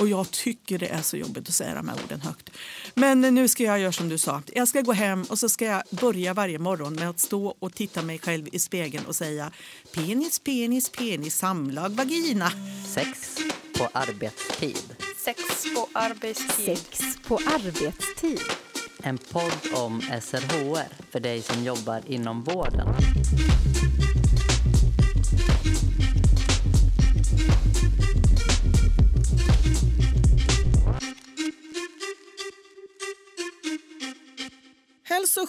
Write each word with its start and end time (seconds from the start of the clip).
Och 0.00 0.08
jag 0.08 0.30
tycker 0.30 0.78
det 0.78 0.86
är 0.86 1.02
så 1.02 1.16
jobbigt 1.16 1.48
att 1.48 1.54
säga 1.54 1.74
de 1.74 1.88
här 1.88 1.96
orden 2.04 2.20
högt. 2.20 2.50
Men 2.94 3.20
nu 3.20 3.48
ska 3.48 3.62
jag 3.62 3.80
göra 3.80 3.92
som 3.92 4.08
du 4.08 4.18
sa. 4.18 4.42
Jag 4.54 4.68
ska 4.68 4.80
gå 4.80 4.92
hem 4.92 5.22
och 5.22 5.38
så 5.38 5.48
ska 5.48 5.64
jag 5.64 5.82
börja 5.90 6.34
varje 6.34 6.58
morgon 6.58 6.94
med 6.94 7.10
att 7.10 7.20
stå 7.20 7.54
och 7.58 7.74
titta 7.74 8.02
mig 8.02 8.18
själv 8.18 8.48
i 8.52 8.58
spegeln 8.58 9.06
och 9.06 9.16
säga 9.16 9.52
penis, 9.94 10.38
penis, 10.38 10.90
penis, 10.90 11.36
samlag, 11.36 11.90
vagina. 11.90 12.52
Sex 12.94 13.38
på 13.78 13.88
arbetstid. 13.92 14.96
Sex 15.24 15.40
på 15.74 15.88
arbetstid. 15.92 16.78
Sex 16.78 17.00
på 17.28 17.34
arbetstid. 17.36 18.40
En 19.02 19.18
podd 19.18 19.72
om 19.74 20.00
SRHR 20.00 21.10
för 21.10 21.20
dig 21.20 21.42
som 21.42 21.64
jobbar 21.64 22.02
inom 22.06 22.42
vården. 22.42 22.88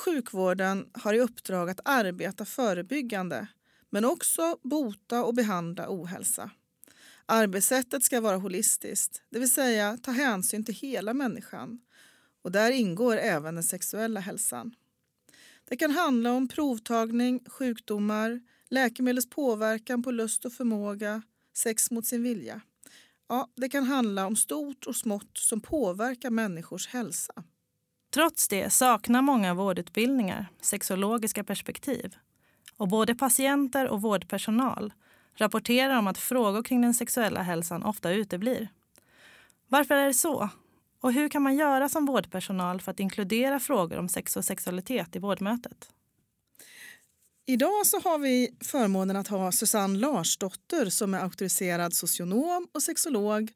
Sjukvården 0.08 0.90
har 0.94 1.14
i 1.14 1.20
uppdrag 1.20 1.70
att 1.70 1.80
arbeta 1.86 2.46
förebyggande 2.46 3.48
men 3.90 4.06
också 4.06 4.58
bota 4.64 5.24
och 5.24 5.34
behandla 5.34 5.86
ohälsa. 5.90 6.52
Arbetssättet 7.26 8.04
ska 8.04 8.22
vara 8.22 8.38
holistiskt, 8.38 9.22
det 9.30 9.40
vill 9.40 9.52
säga 9.52 9.98
ta 9.98 10.12
hänsyn 10.12 10.66
till 10.66 10.76
hela 10.76 11.14
människan. 11.14 11.80
Och 12.42 12.52
där 12.52 12.72
ingår 12.72 13.18
även 13.18 13.56
den 13.56 13.64
sexuella 13.64 14.20
hälsan. 14.20 14.76
Det 15.70 15.78
kan 15.78 15.92
handla 15.92 16.32
om 16.32 16.48
provtagning, 16.48 17.40
sjukdomar, 17.48 18.42
läkemedels 18.70 19.30
påverkan 19.30 20.04
på 20.04 20.12
lust 20.12 20.46
och 20.46 20.54
förmåga, 20.54 21.22
sex 21.58 21.92
mot 21.92 22.06
sin 22.06 22.24
vilja. 22.24 22.62
Ja, 23.30 23.48
det 23.56 23.70
kan 23.70 23.84
handla 23.84 24.28
om 24.28 24.36
stort 24.36 24.86
och 24.86 24.96
smått 24.96 25.38
som 25.38 25.62
påverkar 25.62 26.30
människors 26.30 26.88
hälsa. 26.88 27.44
Trots 28.18 28.48
det 28.48 28.70
saknar 28.74 29.22
många 29.22 29.54
vårdutbildningar 29.54 30.48
sexologiska 30.62 31.44
perspektiv. 31.44 32.16
Och 32.78 32.88
både 32.88 33.16
patienter 33.16 33.88
och 33.88 34.02
vårdpersonal 34.02 34.94
rapporterar 35.36 35.98
om 35.98 36.08
att 36.08 36.18
frågor 36.18 36.64
kring 36.64 36.82
den 36.82 36.94
sexuella 36.94 37.42
hälsan 37.42 37.84
ofta 37.84 38.12
uteblir. 38.12 38.70
Varför 39.68 39.96
är 39.96 40.08
det 40.08 40.14
så? 40.14 40.50
Och 41.02 41.14
hur 41.14 41.30
kan 41.30 41.42
man 41.42 41.56
göra 41.56 41.90
som 41.90 42.06
vårdpersonal 42.06 42.82
för 42.82 42.92
att 42.92 43.00
inkludera 43.00 43.60
frågor 43.60 43.98
om 43.98 44.10
sex 44.10 44.38
och 44.38 44.46
sexualitet 44.46 45.16
i 45.16 45.20
vårdmötet? 45.20 45.90
Idag 47.46 47.86
så 47.86 48.00
har 48.00 48.20
vi 48.20 48.50
förmånen 48.62 49.16
att 49.16 49.28
ha 49.28 49.52
Susanne 49.52 50.00
Larsdotter 50.00 50.90
som 50.90 51.14
är 51.14 51.20
auktoriserad 51.20 51.94
socionom 51.94 52.68
och 52.72 52.84
sexolog 52.84 53.52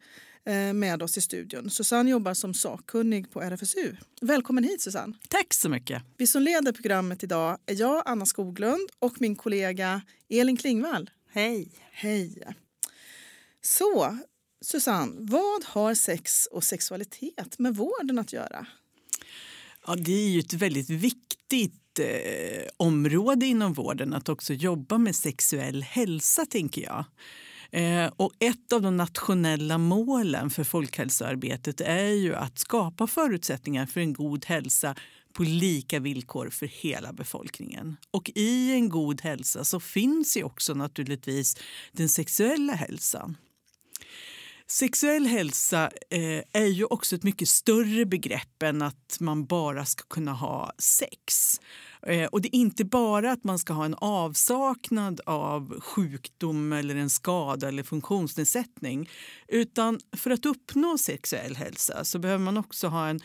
med 0.73 1.03
oss 1.03 1.17
i 1.17 1.21
studion. 1.21 1.69
Susanne 1.69 2.09
jobbar 2.09 2.33
som 2.33 2.53
sakkunnig 2.53 3.31
på 3.31 3.41
RFSU. 3.41 3.95
Välkommen 4.21 4.63
hit 4.63 4.81
Susanne! 4.81 5.13
Tack 5.27 5.53
så 5.53 5.69
mycket! 5.69 6.03
Vi 6.17 6.27
som 6.27 6.41
leder 6.41 6.71
programmet 6.71 7.23
idag 7.23 7.57
är 7.65 7.79
jag, 7.79 8.03
Anna 8.05 8.25
Skoglund 8.25 8.89
och 8.99 9.21
min 9.21 9.35
kollega 9.35 10.01
Elin 10.29 10.57
Klingvall. 10.57 11.09
Hej! 11.29 11.67
Hej! 11.91 12.43
Så, 13.61 14.17
Susanne, 14.61 15.13
vad 15.19 15.63
har 15.63 15.95
sex 15.95 16.45
och 16.45 16.63
sexualitet 16.63 17.59
med 17.59 17.75
vården 17.75 18.19
att 18.19 18.33
göra? 18.33 18.67
Ja, 19.87 19.95
det 19.95 20.11
är 20.11 20.29
ju 20.29 20.39
ett 20.39 20.53
väldigt 20.53 20.89
viktigt 20.89 21.99
eh, 21.99 22.67
område 22.77 23.45
inom 23.45 23.73
vården 23.73 24.13
att 24.13 24.29
också 24.29 24.53
jobba 24.53 24.97
med 24.97 25.15
sexuell 25.15 25.83
hälsa, 25.83 26.45
tänker 26.45 26.81
jag. 26.81 27.05
Eh, 27.71 28.11
och 28.15 28.31
ett 28.39 28.73
av 28.73 28.81
de 28.81 28.97
nationella 28.97 29.77
målen 29.77 30.49
för 30.49 30.63
folkhälsoarbetet 30.63 31.81
är 31.81 32.09
ju 32.09 32.35
att 32.35 32.59
skapa 32.59 33.07
förutsättningar 33.07 33.85
för 33.85 34.01
en 34.01 34.13
god 34.13 34.45
hälsa 34.45 34.95
på 35.33 35.43
lika 35.43 35.99
villkor 35.99 36.49
för 36.49 36.65
hela 36.65 37.13
befolkningen. 37.13 37.97
Och 38.11 38.31
i 38.35 38.71
en 38.71 38.89
god 38.89 39.21
hälsa 39.21 39.63
så 39.63 39.79
finns 39.79 40.37
ju 40.37 40.43
också 40.43 40.73
naturligtvis 40.73 41.57
den 41.91 42.09
sexuella 42.09 42.73
hälsan. 42.73 43.37
Sexuell 44.67 45.25
hälsa 45.25 45.91
eh, 46.09 46.61
är 46.61 46.67
ju 46.67 46.85
också 46.85 47.15
ett 47.15 47.23
mycket 47.23 47.49
större 47.49 48.05
begrepp 48.05 48.63
än 48.63 48.81
att 48.81 49.17
man 49.19 49.45
bara 49.45 49.85
ska 49.85 50.03
kunna 50.03 50.33
ha 50.33 50.73
sex. 50.77 51.59
Eh, 52.07 52.25
och 52.25 52.41
det 52.41 52.55
är 52.55 52.59
inte 52.59 52.85
bara 52.85 53.31
att 53.31 53.43
man 53.43 53.59
ska 53.59 53.73
ha 53.73 53.85
en 53.85 53.95
avsaknad 53.97 55.21
av 55.25 55.79
sjukdom 55.79 56.73
eller 56.73 56.95
en 56.95 57.09
skada 57.09 57.67
eller 57.67 57.83
funktionsnedsättning. 57.83 59.09
Utan 59.47 59.99
för 60.17 60.31
att 60.31 60.45
uppnå 60.45 60.97
sexuell 60.97 61.55
hälsa 61.55 62.03
så 62.03 62.19
behöver 62.19 62.43
man 62.43 62.57
också 62.57 62.87
ha 62.87 63.07
en 63.07 63.19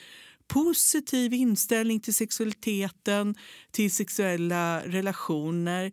positiv 0.48 1.32
inställning 1.32 2.00
till 2.00 2.14
sexualiteten, 2.14 3.34
till 3.70 3.94
sexuella 3.94 4.82
relationer 4.86 5.92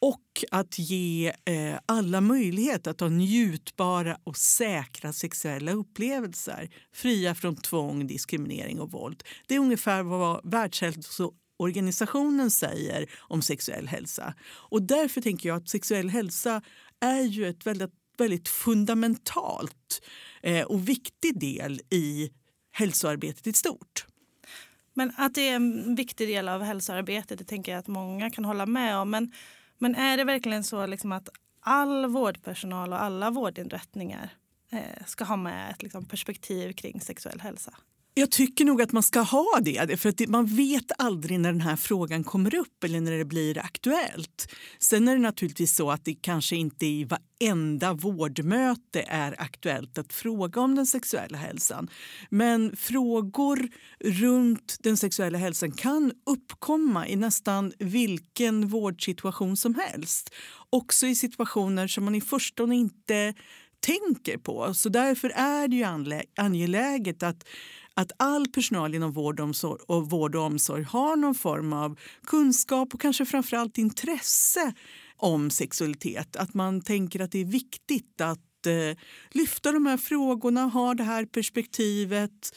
och 0.00 0.44
att 0.50 0.78
ge 0.78 1.28
eh, 1.28 1.78
alla 1.86 2.20
möjlighet 2.20 2.86
att 2.86 3.00
ha 3.00 3.08
njutbara 3.08 4.16
och 4.24 4.36
säkra 4.36 5.12
sexuella 5.12 5.72
upplevelser 5.72 6.70
fria 6.92 7.34
från 7.34 7.56
tvång, 7.56 8.06
diskriminering 8.06 8.80
och 8.80 8.92
våld. 8.92 9.22
Det 9.46 9.54
är 9.54 9.58
ungefär 9.58 10.02
vad 10.02 10.50
organisationen 11.60 12.50
säger 12.50 13.10
om 13.18 13.42
sexuell 13.42 13.88
hälsa. 13.88 14.34
Och 14.50 14.82
därför 14.82 15.20
tänker 15.20 15.48
jag 15.48 15.56
att 15.56 15.68
sexuell 15.68 16.08
hälsa 16.08 16.62
är 17.00 17.22
ju 17.22 17.48
ett 17.48 17.66
väldigt, 17.66 17.94
väldigt 18.18 18.48
fundamentalt 18.48 20.02
eh, 20.42 20.64
och 20.64 20.88
viktig 20.88 21.40
del 21.40 21.80
i 21.90 22.30
hälsoarbetet 22.72 23.46
i 23.46 23.52
stort. 23.52 24.06
Men 24.94 25.12
att 25.16 25.34
det 25.34 25.48
är 25.48 25.56
en 25.56 25.94
viktig 25.94 26.28
del 26.28 26.48
av 26.48 26.62
hälsoarbetet 26.62 27.38
det 27.38 27.44
tänker 27.44 27.72
jag 27.72 27.78
att 27.78 27.88
många 27.88 28.30
kan 28.30 28.44
hålla 28.44 28.66
med 28.66 28.96
om. 28.96 29.10
Men, 29.10 29.32
men 29.78 29.94
är 29.94 30.16
det 30.16 30.24
verkligen 30.24 30.64
så 30.64 30.86
liksom 30.86 31.12
att 31.12 31.28
all 31.60 32.06
vårdpersonal 32.06 32.92
och 32.92 33.02
alla 33.02 33.30
vårdinrättningar 33.30 34.30
eh, 34.70 35.06
ska 35.06 35.24
ha 35.24 35.36
med 35.36 35.70
ett 35.70 35.82
liksom, 35.82 36.04
perspektiv 36.04 36.72
kring 36.72 37.00
sexuell 37.00 37.40
hälsa? 37.40 37.74
Jag 38.14 38.30
tycker 38.30 38.64
nog 38.64 38.82
att 38.82 38.92
man 38.92 39.02
ska 39.02 39.20
ha 39.20 39.60
det, 39.62 40.00
för 40.00 40.08
att 40.08 40.28
man 40.28 40.46
vet 40.46 40.92
aldrig 40.98 41.40
när 41.40 41.52
den 41.52 41.60
här 41.60 41.76
frågan 41.76 42.24
kommer 42.24 42.54
upp 42.54 42.84
eller 42.84 43.00
när 43.00 43.18
det 43.18 43.24
blir 43.24 43.58
aktuellt. 43.58 44.52
Sen 44.78 45.08
är 45.08 45.12
det 45.12 45.22
naturligtvis 45.22 45.76
så 45.76 45.90
att 45.90 46.04
det 46.04 46.14
kanske 46.14 46.56
inte 46.56 46.86
i 46.86 47.04
varenda 47.04 47.92
vårdmöte 47.92 49.02
är 49.08 49.40
aktuellt 49.40 49.98
att 49.98 50.12
fråga 50.12 50.60
om 50.60 50.74
den 50.74 50.86
sexuella 50.86 51.38
hälsan. 51.38 51.90
Men 52.30 52.76
frågor 52.76 53.68
runt 54.04 54.76
den 54.80 54.96
sexuella 54.96 55.38
hälsan 55.38 55.72
kan 55.72 56.12
uppkomma 56.26 57.08
i 57.08 57.16
nästan 57.16 57.72
vilken 57.78 58.68
vårdsituation 58.68 59.56
som 59.56 59.74
helst. 59.74 60.34
Också 60.70 61.06
i 61.06 61.14
situationer 61.14 61.88
som 61.88 62.04
man 62.04 62.14
i 62.14 62.20
förstone 62.20 62.76
inte 62.76 63.34
tänker 63.80 64.38
på. 64.38 64.74
Så 64.74 64.88
därför 64.88 65.30
är 65.30 65.68
det 65.68 65.76
ju 65.76 65.84
angeläget 66.36 67.22
att 67.22 67.44
att 67.94 68.12
all 68.16 68.48
personal 68.48 68.94
inom 68.94 69.12
vård 69.12 69.40
och, 69.40 69.44
omsorg, 69.44 69.80
och 69.86 70.10
vård 70.10 70.34
och 70.34 70.42
omsorg 70.42 70.82
har 70.82 71.16
någon 71.16 71.34
form 71.34 71.72
av 71.72 71.98
kunskap 72.26 72.94
och 72.94 73.00
kanske 73.00 73.24
framförallt 73.24 73.78
intresse 73.78 74.72
om 75.16 75.50
sexualitet. 75.50 76.36
Att 76.36 76.54
man 76.54 76.80
tänker 76.80 77.20
att 77.20 77.32
det 77.32 77.38
är 77.38 77.44
viktigt 77.44 78.20
att 78.20 78.66
eh, 78.66 78.98
lyfta 79.30 79.72
de 79.72 79.86
här 79.86 79.96
frågorna, 79.96 80.60
ha 80.60 80.94
det 80.94 81.04
här 81.04 81.24
perspektivet 81.24 82.52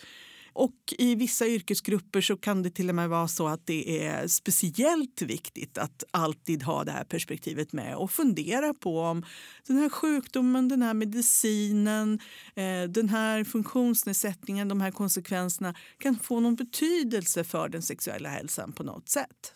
och 0.53 0.93
i 0.97 1.15
vissa 1.15 1.47
yrkesgrupper 1.47 2.21
så 2.21 2.37
kan 2.37 2.63
det 2.63 2.69
till 2.69 2.89
och 2.89 2.95
med 2.95 3.09
vara 3.09 3.27
så 3.27 3.47
att 3.47 3.67
det 3.67 4.05
är 4.05 4.27
speciellt 4.27 5.21
viktigt 5.21 5.77
att 5.77 6.03
alltid 6.11 6.63
ha 6.63 6.83
det 6.83 6.91
här 6.91 7.03
perspektivet 7.03 7.73
med 7.73 7.95
och 7.95 8.11
fundera 8.11 8.73
på 8.73 8.99
om 8.99 9.25
den 9.67 9.77
här 9.77 9.89
sjukdomen, 9.89 10.67
den 10.67 10.81
här 10.81 10.93
medicinen, 10.93 12.19
eh, 12.55 12.83
den 12.83 13.09
här 13.09 13.43
funktionsnedsättningen, 13.43 14.67
de 14.67 14.81
här 14.81 14.91
konsekvenserna 14.91 15.75
kan 15.97 16.19
få 16.19 16.39
någon 16.39 16.55
betydelse 16.55 17.43
för 17.43 17.69
den 17.69 17.81
sexuella 17.81 18.29
hälsan 18.29 18.71
på 18.71 18.83
något 18.83 19.09
sätt. 19.09 19.53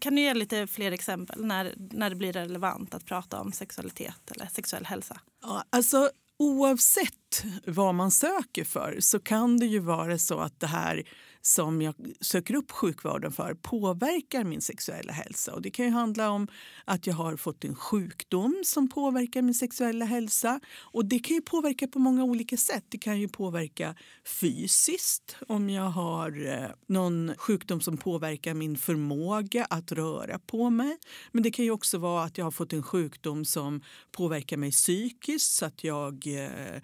Kan 0.00 0.14
du 0.14 0.22
ge 0.22 0.34
lite 0.34 0.66
fler 0.66 0.92
exempel 0.92 1.44
när, 1.44 1.74
när 1.76 2.10
det 2.10 2.16
blir 2.16 2.32
relevant 2.32 2.94
att 2.94 3.04
prata 3.04 3.40
om 3.40 3.52
sexualitet 3.52 4.30
eller 4.30 4.46
sexuell 4.46 4.86
hälsa? 4.86 5.20
Ja, 5.42 5.64
alltså, 5.70 6.10
oavsett 6.38 7.19
vad 7.66 7.94
man 7.94 8.10
söker 8.10 8.64
för 8.64 8.96
så 9.00 9.20
kan 9.20 9.56
det 9.56 9.66
ju 9.66 9.78
vara 9.78 10.18
så 10.18 10.38
att 10.38 10.60
det 10.60 10.66
här 10.66 11.04
som 11.42 11.82
jag 11.82 11.94
söker 12.20 12.54
upp 12.54 12.70
sjukvården 12.70 13.32
för 13.32 13.54
påverkar 13.54 14.44
min 14.44 14.60
sexuella 14.60 15.12
hälsa. 15.12 15.54
Och 15.54 15.62
det 15.62 15.70
kan 15.70 15.84
ju 15.84 15.90
handla 15.90 16.30
om 16.30 16.48
att 16.84 17.06
jag 17.06 17.14
har 17.14 17.36
fått 17.36 17.64
en 17.64 17.74
sjukdom 17.74 18.62
som 18.64 18.88
påverkar 18.88 19.42
min 19.42 19.54
sexuella 19.54 20.04
hälsa. 20.04 20.60
Och 20.78 21.04
Det 21.04 21.18
kan 21.18 21.34
ju 21.34 21.42
påverka 21.42 21.88
på 21.88 21.98
många 21.98 22.24
olika 22.24 22.56
sätt. 22.56 22.84
Det 22.88 22.98
kan 22.98 23.20
ju 23.20 23.28
påverka 23.28 23.94
fysiskt 24.40 25.36
om 25.48 25.70
jag 25.70 25.90
har 25.90 26.46
eh, 26.46 26.70
någon 26.86 27.32
sjukdom 27.36 27.80
som 27.80 27.96
påverkar 27.96 28.54
min 28.54 28.76
förmåga 28.78 29.64
att 29.70 29.92
röra 29.92 30.38
på 30.38 30.70
mig. 30.70 30.98
Men 31.32 31.42
det 31.42 31.50
kan 31.50 31.64
ju 31.64 31.70
också 31.70 31.98
vara 31.98 32.24
att 32.24 32.38
jag 32.38 32.46
har 32.46 32.50
fått 32.50 32.72
en 32.72 32.82
sjukdom 32.82 33.44
som 33.44 33.82
påverkar 34.12 34.56
mig 34.56 34.70
psykiskt 34.70 35.52
så 35.52 35.66
att 35.66 35.84
jag 35.84 36.26
eh, 36.26 36.82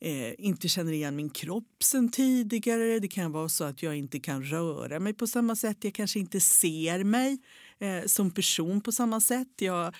eh, 0.00 0.34
inte 0.38 0.68
känner 0.68 0.92
igen 0.92 1.16
min 1.16 1.30
kropp 1.30 1.82
sen 1.82 2.10
tidigare. 2.10 2.98
Det 2.98 3.08
kan 3.08 3.32
vara 3.32 3.48
så 3.48 3.64
att 3.64 3.82
jag 3.82 3.96
inte 3.96 4.20
kan 4.20 4.44
röra 4.44 5.00
mig 5.00 5.14
på 5.14 5.26
samma 5.26 5.56
sätt. 5.56 5.76
Jag 5.80 5.94
kanske 5.94 6.18
inte 6.18 6.40
ser 6.40 7.04
mig 7.04 7.38
eh, 7.78 8.04
som 8.06 8.30
person 8.30 8.80
på 8.80 8.92
samma 8.92 9.20
sätt. 9.20 9.48
Jag, 9.58 9.94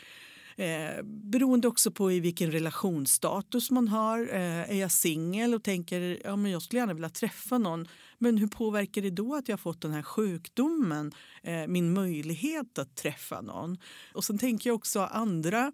eh, 0.56 1.02
beroende 1.04 1.68
också 1.68 1.90
på 1.90 2.12
i 2.12 2.20
vilken 2.20 2.52
relationsstatus 2.52 3.70
man 3.70 3.88
har. 3.88 4.28
Eh, 4.32 4.70
är 4.70 4.80
jag 4.80 4.92
singel 4.92 5.54
och 5.54 5.64
tänker 5.64 6.20
ja, 6.24 6.36
men 6.36 6.52
jag 6.52 6.62
skulle 6.62 6.80
gärna 6.80 6.94
vilja 6.94 7.10
träffa 7.10 7.58
någon 7.58 7.88
men 8.18 8.38
hur 8.38 8.46
påverkar 8.46 9.02
det 9.02 9.10
då 9.10 9.34
att 9.34 9.48
jag 9.48 9.60
fått 9.60 9.80
den 9.80 9.92
här 9.92 10.02
sjukdomen 10.02 11.12
eh, 11.42 11.66
min 11.66 11.92
möjlighet 11.92 12.78
att 12.78 12.96
träffa 12.96 13.40
någon? 13.40 13.78
Och 14.14 14.24
sen 14.24 14.38
tänker 14.38 14.70
jag 14.70 14.76
också 14.76 15.00
andra 15.00 15.72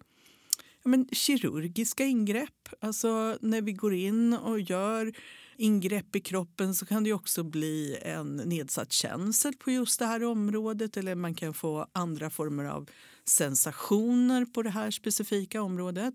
ja, 0.82 0.90
men, 0.90 1.08
kirurgiska 1.12 2.04
ingrepp. 2.04 2.68
Alltså 2.80 3.38
när 3.40 3.62
vi 3.62 3.72
går 3.72 3.94
in 3.94 4.32
och 4.32 4.60
gör 4.60 5.12
ingrepp 5.56 6.16
i 6.16 6.20
kroppen 6.20 6.74
så 6.74 6.86
kan 6.86 7.04
det 7.04 7.12
också 7.12 7.42
bli 7.42 7.98
en 8.02 8.36
nedsatt 8.36 8.92
känsel 8.92 9.54
på 9.56 9.70
just 9.70 9.98
det 9.98 10.06
här 10.06 10.24
området 10.24 10.96
eller 10.96 11.14
man 11.14 11.34
kan 11.34 11.54
få 11.54 11.86
andra 11.92 12.30
former 12.30 12.64
av 12.64 12.90
sensationer 13.24 14.44
på 14.44 14.62
det 14.62 14.70
här 14.70 14.90
specifika 14.90 15.62
området. 15.62 16.14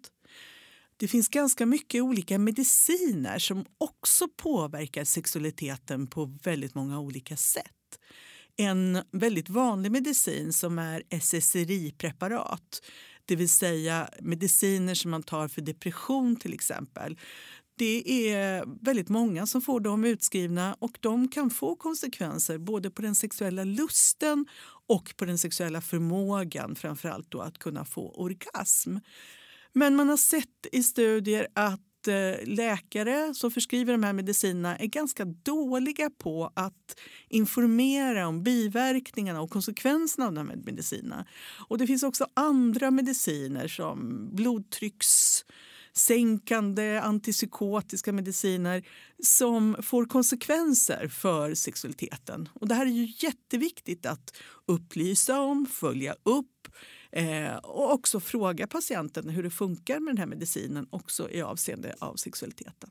Det 0.97 1.07
finns 1.07 1.27
ganska 1.27 1.65
mycket 1.65 2.01
olika 2.01 2.39
mediciner 2.39 3.39
som 3.39 3.65
också 3.77 4.27
påverkar 4.27 5.03
sexualiteten 5.03 6.07
på 6.07 6.37
väldigt 6.43 6.75
många 6.75 6.99
olika 6.99 7.37
sätt. 7.37 7.73
En 8.57 9.03
väldigt 9.11 9.49
vanlig 9.49 9.91
medicin 9.91 10.53
som 10.53 10.79
är 10.79 11.03
SSRI-preparat 11.09 12.81
det 13.27 13.35
vill 13.35 13.49
säga 13.49 14.09
mediciner 14.21 14.93
som 14.93 15.11
man 15.11 15.23
tar 15.23 15.47
för 15.47 15.61
depression 15.61 16.35
till 16.35 16.53
exempel. 16.53 17.17
Det 17.77 18.31
är 18.31 18.63
väldigt 18.85 19.09
många 19.09 19.45
som 19.45 19.61
får 19.61 19.79
dem 19.79 20.05
utskrivna 20.05 20.75
och 20.79 20.97
de 20.99 21.27
kan 21.27 21.49
få 21.49 21.75
konsekvenser 21.75 22.57
både 22.57 22.89
på 22.89 23.01
den 23.01 23.15
sexuella 23.15 23.63
lusten 23.63 24.45
och 24.87 25.13
på 25.17 25.25
den 25.25 25.37
sexuella 25.37 25.81
förmågan, 25.81 26.75
framförallt 26.75 27.31
då 27.31 27.41
att 27.41 27.57
kunna 27.57 27.85
få 27.85 28.11
orgasm. 28.11 28.97
Men 29.73 29.95
man 29.95 30.09
har 30.09 30.17
sett 30.17 30.67
i 30.71 30.83
studier 30.83 31.47
att 31.53 31.81
läkare 32.43 33.33
som 33.33 33.51
förskriver 33.51 33.91
de 33.91 34.03
här 34.03 34.13
medicinerna 34.13 34.77
är 34.77 34.85
ganska 34.85 35.25
dåliga 35.25 36.09
på 36.09 36.51
att 36.55 36.99
informera 37.29 38.27
om 38.27 38.43
biverkningarna 38.43 39.41
och 39.41 39.49
konsekvenserna 39.49 40.27
av 40.27 40.33
de 40.33 40.49
här 40.49 40.57
medicinerna. 40.65 41.25
Och 41.69 41.77
det 41.77 41.87
finns 41.87 42.03
också 42.03 42.27
andra 42.33 42.91
mediciner 42.91 43.67
som 43.67 44.29
blodtryckssänkande 44.35 46.99
antipsykotiska 46.99 48.13
mediciner 48.13 48.87
som 49.23 49.75
får 49.83 50.05
konsekvenser 50.05 51.07
för 51.07 51.53
sexualiteten. 51.53 52.49
Och 52.53 52.67
det 52.67 52.75
här 52.75 52.85
är 52.85 52.89
ju 52.89 53.13
jätteviktigt 53.17 54.05
att 54.05 54.37
upplysa 54.65 55.41
om, 55.41 55.65
följa 55.65 56.15
upp 56.23 56.67
Eh, 57.17 57.55
och 57.55 57.93
också 57.93 58.19
fråga 58.19 58.67
patienten 58.67 59.29
hur 59.29 59.43
det 59.43 59.49
funkar 59.49 59.99
med 59.99 60.13
den 60.13 60.17
här 60.17 60.25
medicinen 60.25 60.87
också 60.89 61.29
i 61.29 61.41
avseende 61.41 61.95
av 61.99 62.15
sexualiteten. 62.15 62.89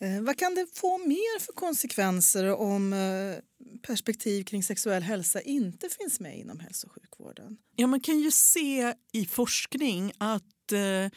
Eh, 0.00 0.22
vad 0.22 0.38
kan 0.38 0.54
det 0.54 0.66
få 0.74 0.98
mer 0.98 1.40
för 1.40 1.52
konsekvenser 1.52 2.60
om 2.60 2.92
eh, 2.92 3.78
perspektiv 3.86 4.44
kring 4.44 4.62
sexuell 4.62 5.02
hälsa 5.02 5.40
inte 5.40 5.88
finns 5.88 6.20
med 6.20 6.38
inom 6.38 6.60
hälso 6.60 6.86
och 6.86 6.92
sjukvården? 6.92 7.56
Ja, 7.76 7.86
man 7.86 8.00
kan 8.00 8.18
ju 8.18 8.30
se 8.30 8.94
i 9.12 9.26
forskning 9.26 10.12
att 10.18 10.72
eh, 10.72 11.10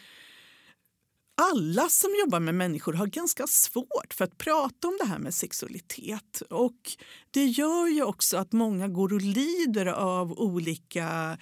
alla 1.36 1.90
som 1.90 2.10
jobbar 2.20 2.40
med 2.40 2.56
människor 2.56 2.94
har 2.94 3.08
ganska 3.08 3.48
svårt 3.48 4.14
för 4.14 4.26
att 4.26 4.38
prata 4.38 4.88
om 4.88 4.98
det 5.00 5.08
här 5.08 5.20
med 5.20 5.34
sexualitet. 5.34 6.42
Och 6.50 6.98
Det 7.32 7.46
gör 7.46 7.88
ju 7.88 8.04
också 8.04 8.38
att 8.38 8.52
många 8.52 8.88
går 8.88 9.14
och 9.14 9.22
lider 9.22 9.86
av 9.86 10.40
olika 10.40 11.38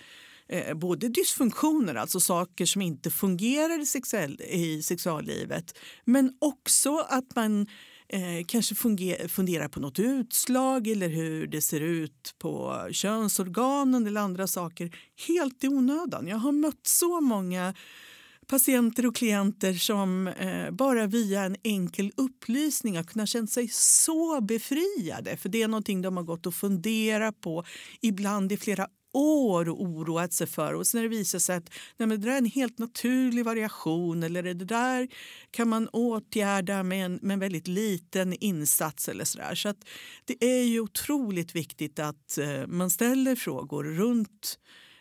eh, 0.50 0.74
både 0.74 1.08
dysfunktioner, 1.08 1.96
alltså 1.96 2.20
saker 2.20 2.66
som 2.66 2.82
inte 2.82 3.12
fungerar 3.12 3.82
i, 3.82 3.86
sexuell, 3.86 4.42
i 4.42 4.82
sexuallivet 4.84 5.78
men 6.06 6.34
också 6.42 6.98
att 6.98 7.36
man 7.36 7.68
eh, 8.10 8.46
kanske 8.48 8.76
funger, 8.76 9.28
funderar 9.28 9.68
på 9.68 9.80
något 9.80 10.00
utslag 10.00 10.88
eller 10.88 11.10
hur 11.10 11.48
det 11.48 11.62
ser 11.62 11.82
ut 11.82 12.36
på 12.40 12.88
könsorganen 12.92 14.08
eller 14.08 14.22
andra 14.22 14.48
saker 14.48 14.96
helt 15.28 15.64
i 15.64 15.68
onödan. 15.68 16.28
Jag 16.28 16.38
har 16.38 16.52
mött 16.52 16.88
så 16.88 17.22
många 17.22 17.74
patienter 18.48 19.06
och 19.06 19.16
klienter 19.16 19.74
som 19.74 20.28
eh, 20.28 20.72
bara 20.72 21.08
via 21.08 21.44
en 21.44 21.56
enkel 21.64 22.12
upplysning 22.18 22.96
har 22.96 23.04
kunnat 23.04 23.30
känna 23.30 23.48
sig 23.48 23.68
så 23.72 24.42
befriade. 24.42 25.38
För 25.38 25.50
det 25.50 25.62
är 25.62 25.68
någonting 25.68 26.02
de 26.02 26.18
har 26.18 26.24
gått 26.24 26.46
och 26.46 26.54
funderat 26.54 27.42
på, 27.42 27.64
ibland 28.02 28.52
i 28.52 28.58
flera 28.58 28.88
år 29.14 29.70
och 29.70 29.82
oroat 29.82 30.34
sig 30.34 30.48
för. 30.48 30.74
Och 30.74 30.88
sen 30.88 30.98
när 30.98 31.10
det 31.10 31.16
visar 31.18 31.40
sig 31.40 31.56
att 31.56 31.70
nej, 31.98 32.08
men 32.08 32.22
det 32.22 32.28
där 32.28 32.34
är 32.34 32.38
en 32.38 32.46
helt 32.46 32.78
naturlig 32.78 33.46
variation 33.46 34.24
eller 34.24 34.44
det 34.44 34.54
där 34.54 35.08
kan 35.52 35.70
man 35.70 35.88
åtgärda 35.88 36.84
med 36.84 37.06
en, 37.06 37.20
med 37.22 37.34
en 37.34 37.40
väldigt 37.40 37.68
liten 37.68 38.34
insats. 38.34 39.10
eller 39.10 39.26
Så, 39.26 39.38
där. 39.38 39.56
så 39.56 39.70
att 39.70 39.88
Det 40.26 40.46
är 40.46 40.64
ju 40.64 40.80
otroligt 40.80 41.56
viktigt 41.56 42.00
att 42.00 42.38
eh, 42.38 42.68
man 42.68 42.90
ställer 42.90 43.36
frågor 43.36 43.84
runt 43.84 44.60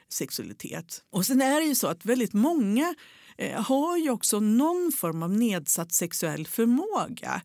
sexualitet. 0.09 1.03
Och 1.11 1.27
sen 1.27 1.41
är 1.43 1.61
det 1.61 1.67
ju 1.67 1.75
så 1.75 1.87
att 1.87 2.05
väldigt 2.05 2.33
många 2.33 2.95
eh, 3.39 3.61
har 3.63 3.97
ju 3.97 4.11
också 4.11 4.41
någon 4.41 4.93
form 4.93 5.23
av 5.23 5.31
nedsatt 5.33 5.93
sexuell 5.93 6.47
förmåga. 6.47 7.43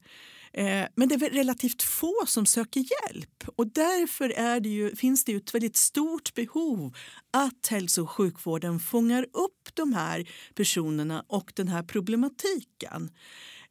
Eh, 0.57 0.87
men 0.95 1.09
det 1.09 1.15
är 1.15 1.29
relativt 1.29 1.83
få 1.83 2.23
som 2.27 2.45
söker 2.45 2.79
hjälp 2.79 3.43
och 3.55 3.67
därför 3.67 4.29
är 4.29 4.59
det 4.59 4.69
ju, 4.69 4.95
finns 4.95 5.23
det 5.23 5.31
ju 5.31 5.37
ett 5.37 5.53
väldigt 5.53 5.77
stort 5.77 6.33
behov 6.33 6.95
att 7.31 7.67
hälso 7.67 8.01
och 8.01 8.11
sjukvården 8.11 8.79
fångar 8.79 9.23
upp 9.23 9.69
de 9.73 9.93
här 9.93 10.29
personerna 10.55 11.25
och 11.27 11.51
den 11.55 11.67
här 11.67 11.83
problematiken. 11.83 13.11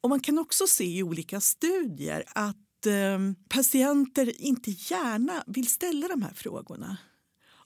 Och 0.01 0.11
man 0.11 0.21
kan 0.21 0.39
också 0.39 0.67
se 0.67 0.85
i 0.85 1.03
olika 1.03 1.41
studier 1.41 2.25
att 2.27 2.87
eh, 2.87 3.19
patienter 3.49 4.41
inte 4.41 4.71
gärna 4.71 5.45
vill 5.47 5.69
ställa 5.69 6.09
de 6.09 6.23
här 6.23 6.35
frågorna. 6.35 6.97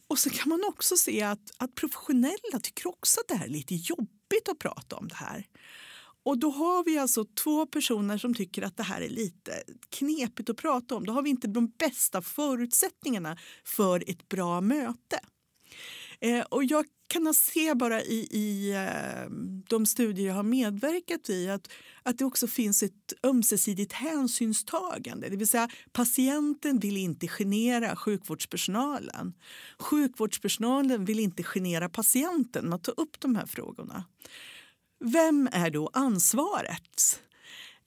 Och 0.09 0.19
så 0.19 0.31
kan 0.31 0.49
man 0.49 0.65
också 0.69 0.97
se 0.97 1.23
att, 1.23 1.51
att 1.57 1.75
professionella 1.75 2.61
tycker 2.63 2.89
också 2.89 3.21
att 3.21 3.29
det 3.29 3.35
här 3.35 3.47
är 3.47 3.51
lite 3.51 3.75
jobbigt 3.75 4.49
att 4.51 4.59
prata 4.59 4.97
om 4.97 5.09
det 5.09 5.15
här. 5.15 5.47
Och 6.23 6.39
då 6.39 6.51
har 6.51 6.85
vi 6.85 6.99
alltså 6.99 7.25
två 7.25 7.67
personer 7.67 8.19
som 8.19 8.35
tycker 8.35 8.63
att 8.63 8.77
det 8.77 8.83
här 8.83 9.01
är 9.01 9.09
lite 9.09 9.63
knepigt 9.91 10.51
att 10.51 10.57
prata 10.57 10.95
om. 10.95 11.07
Då 11.07 11.13
har 11.13 11.23
vi 11.23 11.31
inte 11.31 11.49
de 11.49 11.69
bästa 11.79 12.23
förutsättningarna 12.23 13.37
för 13.65 14.11
ett 14.11 14.29
bra 14.29 14.61
möte. 14.61 15.21
Eh, 16.21 16.41
och 16.41 16.65
jag 16.65 16.85
kan 17.11 17.35
se 17.35 17.75
bara 17.75 18.03
i, 18.03 18.29
i 18.31 18.73
eh, 18.73 19.31
de 19.69 19.87
studier 19.87 20.27
jag 20.27 20.35
har 20.35 20.43
medverkat 20.43 21.31
i 21.31 21.49
att, 21.49 21.69
att 22.03 22.19
det 22.19 22.25
också 22.25 22.47
finns 22.47 22.83
ett 22.83 23.13
ömsesidigt 23.23 23.93
hänsynstagande. 23.93 25.29
Det 25.29 25.37
vill 25.37 25.49
säga 25.49 25.69
patienten 25.93 26.79
vill 26.79 26.97
inte 26.97 27.29
genera 27.29 27.97
sjukvårdspersonalen. 27.97 29.35
Sjukvårdspersonalen 29.79 31.05
vill 31.05 31.19
inte 31.19 31.43
genera 31.43 31.89
patienten 31.89 32.65
med 32.65 32.75
att 32.75 32.85
ta 32.85 32.93
upp 32.93 33.21
de 33.21 33.37
här 33.37 33.47
frågorna. 33.47 34.05
Vem 35.05 35.49
är 35.53 35.71
då 35.71 35.91
ansvaret? 35.93 37.23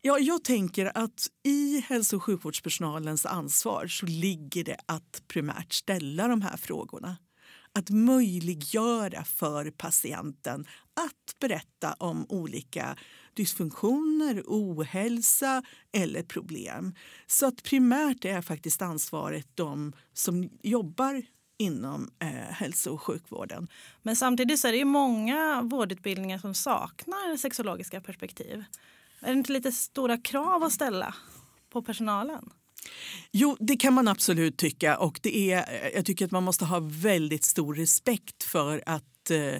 Ja, 0.01 0.19
jag 0.19 0.43
tänker 0.43 0.97
att 0.97 1.27
i 1.43 1.79
hälso 1.79 2.15
och 2.15 2.23
sjukvårdspersonalens 2.23 3.25
ansvar 3.25 3.87
så 3.87 4.05
ligger 4.05 4.63
det 4.63 4.77
att 4.85 5.23
primärt 5.27 5.73
ställa 5.73 6.27
de 6.27 6.41
här 6.41 6.57
frågorna. 6.57 7.17
Att 7.73 7.89
möjliggöra 7.89 9.23
för 9.23 9.71
patienten 9.71 10.65
att 10.93 11.39
berätta 11.39 11.93
om 11.93 12.25
olika 12.29 12.97
dysfunktioner, 13.33 14.43
ohälsa 14.45 15.63
eller 15.91 16.23
problem. 16.23 16.95
Så 17.27 17.45
att 17.45 17.63
primärt 17.63 18.25
är 18.25 18.41
faktiskt 18.41 18.81
ansvaret 18.81 19.47
de 19.55 19.93
som 20.13 20.49
jobbar 20.63 21.23
inom 21.57 22.11
eh, 22.19 22.27
hälso 22.29 22.93
och 22.93 23.01
sjukvården. 23.01 23.67
Men 24.01 24.15
samtidigt 24.15 24.59
så 24.59 24.67
är 24.67 24.71
det 24.71 24.77
ju 24.77 24.85
många 24.85 25.61
vårdutbildningar 25.61 26.37
som 26.37 26.53
saknar 26.53 27.37
sexologiska 27.37 28.01
perspektiv. 28.01 28.63
Är 29.19 29.27
det 29.27 29.33
inte 29.33 29.51
lite 29.51 29.71
stora 29.71 30.17
krav 30.17 30.63
att 30.63 30.71
ställa 30.71 31.15
på 31.69 31.81
personalen? 31.81 32.49
Jo, 33.31 33.57
det 33.59 33.77
kan 33.77 33.93
man 33.93 34.07
absolut 34.07 34.57
tycka. 34.57 34.97
Och 34.97 35.19
det 35.23 35.51
är, 35.51 35.57
eh, 35.57 35.89
jag 35.95 36.05
tycker 36.05 36.25
att 36.25 36.31
man 36.31 36.43
måste 36.43 36.65
ha 36.65 36.79
väldigt 36.81 37.43
stor 37.43 37.75
respekt 37.75 38.43
för 38.43 38.83
att 38.85 39.31
eh, 39.31 39.55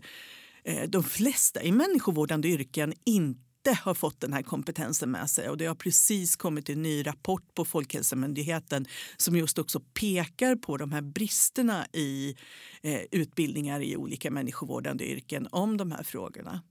eh 0.64 0.90
de 0.90 1.04
flesta 1.04 1.64
i 1.64 1.72
människovårdande 1.72 2.48
yrken 2.48 2.94
inte 3.06 3.53
har 3.72 3.94
fått 3.94 4.20
den 4.20 4.34
här 4.34 4.42
kompetensen 4.42 5.12
med 5.12 5.30
sig. 5.30 5.50
Och 5.50 5.58
det 5.58 5.66
har 5.66 5.76
precis 5.76 6.36
kommit 6.36 6.70
en 6.70 6.82
ny 6.82 7.08
rapport 7.08 7.54
på 7.54 7.66
Folkhälsomyndigheten 7.66 8.86
som 9.18 9.36
just 9.36 9.60
också 9.60 9.80
pekar 9.80 10.56
på 10.56 10.78
de 10.78 10.92
här 10.92 11.02
bristerna 11.02 11.86
i 11.94 12.36
eh, 12.82 13.02
utbildningar 13.12 13.82
i 13.82 13.98
olika 13.98 14.32
människovårdande 14.32 15.12
yrken 15.12 15.48
om 15.52 15.78
de 15.78 15.92
här 15.92 16.04
frågorna. 16.04 16.62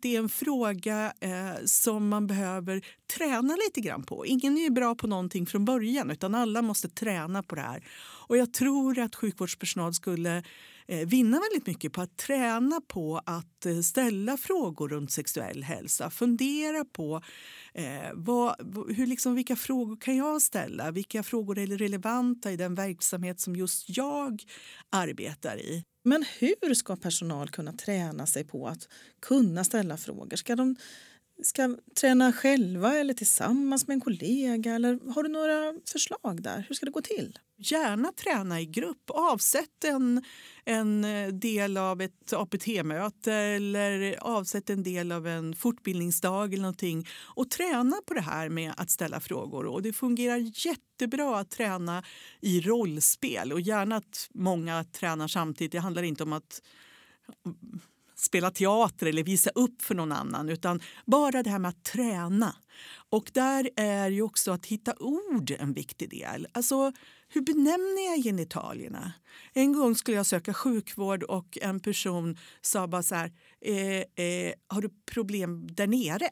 Det 0.00 0.14
är 0.14 0.18
en 0.18 0.28
fråga 0.28 1.12
eh, 1.20 1.64
som 1.64 2.08
man 2.08 2.26
behöver 2.26 2.86
träna 3.16 3.56
lite 3.66 3.80
grann 3.80 4.02
på. 4.02 4.26
Ingen 4.26 4.58
är 4.58 4.70
bra 4.70 4.94
på 4.94 5.06
någonting 5.06 5.46
från 5.46 5.64
början 5.64 6.10
utan 6.10 6.34
alla 6.34 6.62
måste 6.62 6.88
träna 6.88 7.42
på 7.42 7.54
det 7.54 7.60
här. 7.60 7.86
Och 8.26 8.36
jag 8.36 8.52
tror 8.52 8.98
att 8.98 9.14
sjukvårdspersonal 9.14 9.94
skulle 9.94 10.42
Eh, 10.86 11.06
vinna 11.06 11.40
väldigt 11.40 11.66
mycket 11.66 11.92
på 11.92 12.00
att 12.00 12.16
träna 12.16 12.80
på 12.88 13.20
att 13.26 13.66
eh, 13.66 13.80
ställa 13.80 14.36
frågor 14.36 14.88
runt 14.88 15.10
sexuell 15.10 15.62
hälsa. 15.62 16.10
Fundera 16.10 16.84
på 16.84 17.22
eh, 17.74 18.10
vad, 18.14 18.56
hur 18.96 19.06
liksom, 19.06 19.34
vilka 19.34 19.56
frågor 19.56 19.96
kan 19.96 20.16
jag 20.16 20.42
ställa? 20.42 20.90
Vilka 20.90 21.22
frågor 21.22 21.58
är 21.58 21.66
relevanta 21.66 22.52
i 22.52 22.56
den 22.56 22.74
verksamhet 22.74 23.40
som 23.40 23.56
just 23.56 23.96
jag 23.96 24.42
arbetar 24.90 25.56
i? 25.56 25.84
Men 26.04 26.24
hur 26.38 26.74
ska 26.74 26.96
personal 26.96 27.48
kunna 27.50 27.72
träna 27.72 28.26
sig 28.26 28.44
på 28.44 28.68
att 28.68 28.88
kunna 29.22 29.64
ställa 29.64 29.96
frågor? 29.96 30.36
Ska 30.36 30.56
de 30.56 30.76
ska 31.42 31.76
träna 32.00 32.32
själva 32.32 32.96
eller 32.96 33.14
tillsammans 33.14 33.86
med 33.86 33.94
en 33.94 34.00
kollega? 34.00 34.74
Eller 34.74 35.12
har 35.14 35.22
du 35.22 35.28
några 35.28 35.74
förslag 35.92 36.42
där? 36.42 36.64
Hur 36.68 36.74
ska 36.74 36.86
det 36.86 36.92
gå 36.92 37.02
till? 37.02 37.38
Gärna 37.56 38.12
träna 38.12 38.60
i 38.60 38.66
grupp. 38.66 39.10
Avsätt 39.10 39.84
en, 39.84 40.24
en 40.64 41.04
eh, 41.04 41.28
del 41.28 41.76
av 41.76 42.02
ett 42.02 42.32
APT-möte 42.32 43.32
eller 43.32 44.16
avsätt 44.20 44.70
en 44.70 44.82
del 44.82 45.12
av 45.12 45.26
en 45.26 45.56
fortbildningsdag 45.56 46.52
eller 46.52 46.62
någonting 46.62 47.06
och 47.20 47.50
träna 47.50 47.96
på 48.06 48.14
det 48.14 48.20
här 48.20 48.48
med 48.48 48.72
att 48.76 48.90
ställa 48.90 49.20
frågor. 49.20 49.66
Och 49.66 49.82
det 49.82 49.92
fungerar 49.92 50.66
jättebra 50.66 51.38
att 51.38 51.50
träna 51.50 52.02
i 52.40 52.60
rollspel 52.60 53.52
och 53.52 53.60
gärna 53.60 53.96
att 53.96 54.28
många 54.34 54.84
tränar 54.84 55.28
samtidigt. 55.28 55.72
Det 55.72 55.78
handlar 55.78 56.02
inte 56.02 56.22
om 56.22 56.32
att 56.32 56.62
spela 58.24 58.50
teater 58.50 59.06
eller 59.06 59.24
visa 59.24 59.50
upp 59.50 59.82
för 59.82 59.94
någon 59.94 60.12
annan 60.12 60.48
utan 60.48 60.80
bara 61.06 61.42
det 61.42 61.50
här 61.50 61.58
med 61.58 61.68
att 61.68 61.84
träna. 61.84 62.56
Och 63.10 63.30
där 63.34 63.70
är 63.76 64.10
ju 64.10 64.22
också 64.22 64.52
att 64.52 64.66
hitta 64.66 64.94
ord 65.00 65.50
en 65.58 65.72
viktig 65.72 66.10
del. 66.10 66.46
Alltså, 66.52 66.92
hur 67.28 67.40
benämner 67.40 68.10
jag 68.10 68.24
genitalierna? 68.24 69.12
En 69.52 69.72
gång 69.72 69.94
skulle 69.94 70.16
jag 70.16 70.26
söka 70.26 70.54
sjukvård 70.54 71.22
och 71.22 71.58
en 71.62 71.80
person 71.80 72.38
sa 72.60 72.86
bara 72.86 73.02
så 73.02 73.14
här, 73.14 73.32
eh, 73.60 74.24
eh, 74.26 74.54
har 74.68 74.82
du 74.82 74.88
problem 75.06 75.66
där 75.70 75.86
nere? 75.86 76.28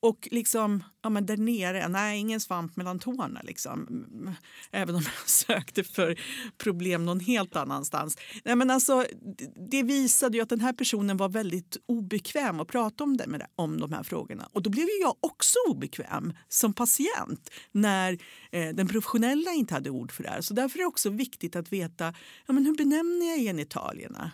Och 0.00 0.28
liksom, 0.30 0.84
ja 1.02 1.10
men 1.10 1.26
där 1.26 1.36
nere, 1.36 1.88
nej 1.88 2.18
ingen 2.18 2.40
svamp 2.40 2.76
mellan 2.76 2.98
tårna 2.98 3.40
liksom. 3.44 3.86
Mm, 3.90 4.34
även 4.70 4.94
om 4.94 5.02
jag 5.04 5.28
sökte 5.28 5.84
för 5.84 6.20
problem 6.58 7.04
någon 7.04 7.20
helt 7.20 7.56
annanstans. 7.56 8.18
Nej 8.44 8.56
men 8.56 8.70
alltså, 8.70 9.06
det 9.70 9.82
visade 9.82 10.36
ju 10.36 10.42
att 10.42 10.48
den 10.48 10.60
här 10.60 10.72
personen 10.72 11.16
var 11.16 11.28
väldigt 11.28 11.76
obekväm 11.86 12.60
att 12.60 12.68
prata 12.68 13.04
om, 13.04 13.16
det, 13.16 13.46
om 13.56 13.80
de 13.80 13.92
här 13.92 14.02
frågorna. 14.02 14.48
Och 14.52 14.62
då 14.62 14.70
blev 14.70 14.86
jag 15.00 15.16
också 15.20 15.58
obekväm 15.68 16.32
som 16.48 16.72
patient 16.72 17.50
när 17.72 18.18
eh, 18.52 18.74
den 18.74 18.88
professionella 18.88 19.50
inte 19.50 19.74
hade 19.74 19.90
ord 19.90 20.12
för 20.12 20.22
det 20.22 20.30
här. 20.30 20.40
Så 20.40 20.54
därför 20.54 20.78
är 20.78 20.82
det 20.82 20.88
också 20.88 21.10
viktigt 21.10 21.56
att 21.56 21.72
veta 21.72 22.14
ja, 22.46 22.52
men 22.52 22.66
hur 22.66 22.74
benämner 22.74 23.26
jag 23.26 23.38
genitalierna. 23.38 24.30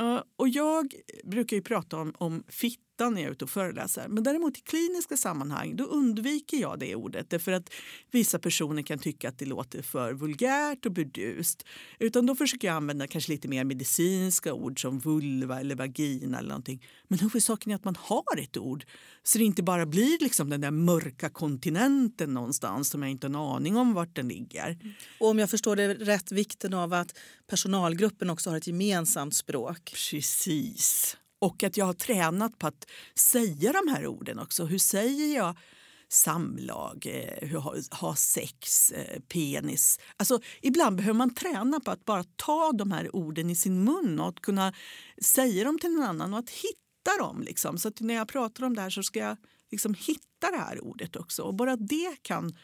Uh, 0.00 0.20
och 0.36 0.48
jag 0.48 0.94
brukar 1.24 1.56
ju 1.56 1.62
prata 1.62 1.96
om, 1.96 2.14
om 2.18 2.44
fitt 2.48 2.80
när 3.00 3.20
jag 3.20 3.28
är 3.28 3.32
ute 3.32 3.44
och 3.44 3.50
föreläser. 3.50 4.08
Men 4.08 4.24
däremot 4.24 4.58
i 4.58 4.60
kliniska 4.60 5.16
sammanhang 5.16 5.76
då 5.76 5.84
undviker 5.84 6.56
jag 6.56 6.78
det 6.78 6.94
ordet 6.94 7.30
därför 7.30 7.52
att 7.52 7.70
vissa 8.10 8.38
personer 8.38 8.82
kan 8.82 8.98
tycka 8.98 9.28
att 9.28 9.38
det 9.38 9.44
låter 9.44 9.82
för 9.82 10.12
vulgärt 10.12 10.86
och 10.86 10.92
burdust. 10.92 11.66
Utan 11.98 12.26
då 12.26 12.36
försöker 12.36 12.68
jag 12.68 12.74
använda 12.74 13.06
kanske 13.06 13.32
lite 13.32 13.48
mer 13.48 13.64
medicinska 13.64 14.54
ord 14.54 14.82
som 14.82 14.98
vulva 14.98 15.60
eller 15.60 15.74
vagina 15.74 16.38
eller 16.38 16.48
någonting. 16.48 16.84
Men 17.08 17.18
huvudsaken 17.18 17.72
är 17.72 17.76
att 17.76 17.84
man 17.84 17.96
har 17.98 18.38
ett 18.38 18.56
ord 18.56 18.84
så 19.22 19.38
det 19.38 19.44
inte 19.44 19.62
bara 19.62 19.86
blir 19.86 20.18
liksom 20.20 20.50
den 20.50 20.60
där 20.60 20.70
mörka 20.70 21.30
kontinenten 21.30 22.34
någonstans 22.34 22.88
som 22.88 23.02
jag 23.02 23.10
inte 23.10 23.26
har 23.26 23.30
en 23.30 23.36
aning 23.36 23.76
om 23.76 23.94
vart 23.94 24.16
den 24.16 24.28
ligger. 24.28 24.78
Och 25.20 25.28
om 25.28 25.38
jag 25.38 25.50
förstår 25.50 25.76
det 25.76 25.94
rätt, 25.94 26.32
vikten 26.32 26.74
av 26.74 26.92
att 26.92 27.18
personalgruppen 27.46 28.30
också 28.30 28.50
har 28.50 28.56
ett 28.56 28.66
gemensamt 28.66 29.34
språk. 29.34 29.94
Precis. 30.10 31.16
Och 31.42 31.62
att 31.62 31.76
jag 31.76 31.86
har 31.86 31.92
tränat 31.92 32.58
på 32.58 32.66
att 32.66 32.86
säga 33.14 33.72
de 33.72 33.88
här 33.88 34.06
orden 34.06 34.38
också. 34.38 34.64
Hur 34.64 34.78
säger 34.78 35.36
jag 35.36 35.56
samlag, 36.08 37.06
eh, 37.06 37.48
hur 37.48 37.58
ha, 37.58 37.74
ha 37.90 38.14
sex, 38.16 38.90
eh, 38.90 39.20
penis. 39.20 39.98
Alltså, 40.16 40.40
ibland 40.60 40.96
behöver 40.96 41.18
man 41.18 41.34
träna 41.34 41.80
på 41.80 41.90
att 41.90 42.04
bara 42.04 42.24
ta 42.36 42.72
de 42.72 42.92
här 42.92 43.16
orden 43.16 43.50
i 43.50 43.54
sin 43.54 43.84
mun 43.84 44.20
och 44.20 44.28
att 44.28 44.40
kunna 44.40 44.72
säga 45.22 45.64
dem 45.64 45.78
till 45.78 45.90
någon 45.90 46.04
annan 46.04 46.32
och 46.34 46.38
att 46.38 46.50
hitta 46.50 47.18
dem. 47.18 47.42
Liksom. 47.42 47.78
Så 47.78 47.88
att 47.88 48.00
när 48.00 48.14
jag 48.14 48.28
pratar 48.28 48.64
om 48.64 48.76
det 48.76 48.82
här 48.82 48.90
så 48.90 49.02
ska 49.02 49.18
jag 49.18 49.36
liksom 49.70 49.94
hitta 49.94 50.50
det 50.50 50.58
här 50.58 50.84
ordet 50.84 51.16
också. 51.16 51.42
Och 51.42 51.54
bara 51.54 51.76
det 51.76 52.16
kan 52.22 52.56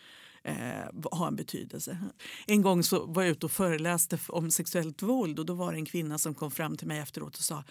eh, 0.49 1.11
ha 1.12 1.26
en 1.26 1.37
betydelse. 1.37 1.99
En 2.47 2.62
gång 2.62 2.83
så 2.83 3.07
var 3.07 3.23
jag 3.23 3.31
ute 3.31 3.47
och 3.47 3.52
föreläste 3.52 4.19
om 4.28 4.50
sexuellt 4.50 5.02
våld 5.02 5.38
och 5.38 5.47
då 5.47 5.55
var 5.55 5.73
det 5.73 5.78
en 5.78 5.85
kvinna 5.85 6.19
som 6.19 6.35
kom 6.35 6.50
fram 6.50 6.76
till 6.76 6.87
mig 6.87 6.99
efteråt 6.99 7.37
och 7.37 7.43
sa 7.43 7.64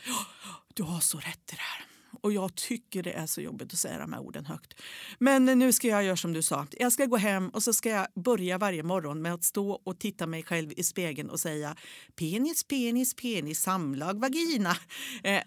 du 0.73 0.83
har 0.83 0.99
så 0.99 1.17
rätt 1.17 1.53
i 1.53 1.55
det 1.55 1.61
här. 1.61 1.85
Och 2.21 2.33
jag 2.33 2.55
tycker 2.55 3.03
det 3.03 3.11
är 3.11 3.25
så 3.25 3.41
jobbigt 3.41 3.73
att 3.73 3.79
säga 3.79 3.97
de 3.97 4.13
här 4.13 4.19
orden 4.19 4.45
högt. 4.45 4.73
Men 5.19 5.45
nu 5.45 5.73
ska 5.73 5.87
jag 5.87 6.03
göra 6.03 6.17
som 6.17 6.33
du 6.33 6.41
sa. 6.41 6.67
Jag 6.71 6.93
ska 6.93 7.05
gå 7.05 7.17
hem 7.17 7.49
och 7.49 7.63
så 7.63 7.73
ska 7.73 7.89
jag 7.89 8.07
börja 8.15 8.57
varje 8.57 8.83
morgon 8.83 9.21
med 9.21 9.33
att 9.33 9.43
stå 9.43 9.71
och 9.71 9.99
titta 9.99 10.27
mig 10.27 10.43
själv 10.43 10.73
i 10.77 10.83
spegeln 10.83 11.29
och 11.29 11.39
säga 11.39 11.75
penis, 12.15 12.63
penis, 12.63 13.13
penis, 13.13 13.61
samlag, 13.61 14.19
vagina. 14.19 14.77
Eh, 15.23 15.41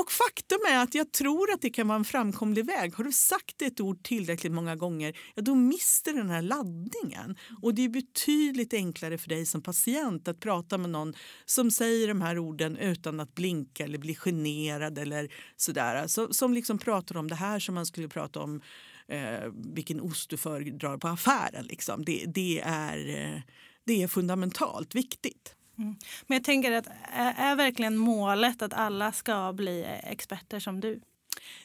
och 0.00 0.12
faktum 0.12 0.58
är 0.68 0.82
att 0.82 0.94
jag 0.94 1.12
tror 1.12 1.52
att 1.52 1.62
det 1.62 1.70
kan 1.70 1.88
vara 1.88 1.98
en 1.98 2.04
framkomlig 2.04 2.66
väg. 2.66 2.94
Har 2.94 3.04
du 3.04 3.12
sagt 3.12 3.62
ett 3.62 3.80
ord 3.80 4.02
tillräckligt 4.02 4.52
många 4.52 4.76
gånger, 4.76 5.18
ja, 5.34 5.42
då 5.42 5.54
mister 5.54 6.12
den 6.12 6.30
här 6.30 6.42
laddningen. 6.42 7.36
Och 7.62 7.74
det 7.74 7.84
är 7.84 7.88
betydligt 7.88 8.74
enklare 8.74 9.18
för 9.18 9.28
dig 9.28 9.46
som 9.46 9.62
patient 9.62 10.28
att 10.28 10.40
prata 10.40 10.78
med 10.78 10.90
någon 10.90 11.14
som 11.44 11.70
säger 11.70 12.08
de 12.08 12.20
här 12.20 12.38
orden 12.38 12.76
utan 12.76 13.20
att 13.20 13.34
blinka 13.34 13.84
eller 13.84 13.98
bli 13.98 14.14
generad 14.14 14.98
eller 14.98 15.32
sådär. 15.56 16.06
Så, 16.06 16.34
som 16.34 16.54
liksom 16.54 16.78
pratar 16.78 17.16
om 17.16 17.28
det 17.28 17.34
här 17.34 17.58
som 17.58 17.74
man 17.74 17.86
skulle 17.86 18.08
prata 18.08 18.40
om 18.40 18.62
eh, 19.08 19.50
vilken 19.74 20.00
ost 20.00 20.30
du 20.30 20.36
föredrar 20.36 20.98
på 20.98 21.08
affären. 21.08 21.64
Liksom. 21.64 22.04
Det, 22.04 22.24
det, 22.26 22.60
är, 22.64 23.08
eh, 23.08 23.40
det 23.86 24.02
är 24.02 24.08
fundamentalt 24.08 24.94
viktigt. 24.94 25.54
Mm. 25.80 25.96
Men 26.26 26.36
jag 26.36 26.44
tänker 26.44 26.72
att 26.72 26.86
är, 27.12 27.34
är 27.36 27.56
verkligen 27.56 27.96
målet 27.96 28.62
att 28.62 28.72
alla 28.72 29.12
ska 29.12 29.52
bli 29.52 29.82
eh, 29.82 30.12
experter 30.12 30.60
som 30.60 30.80
du? 30.80 31.00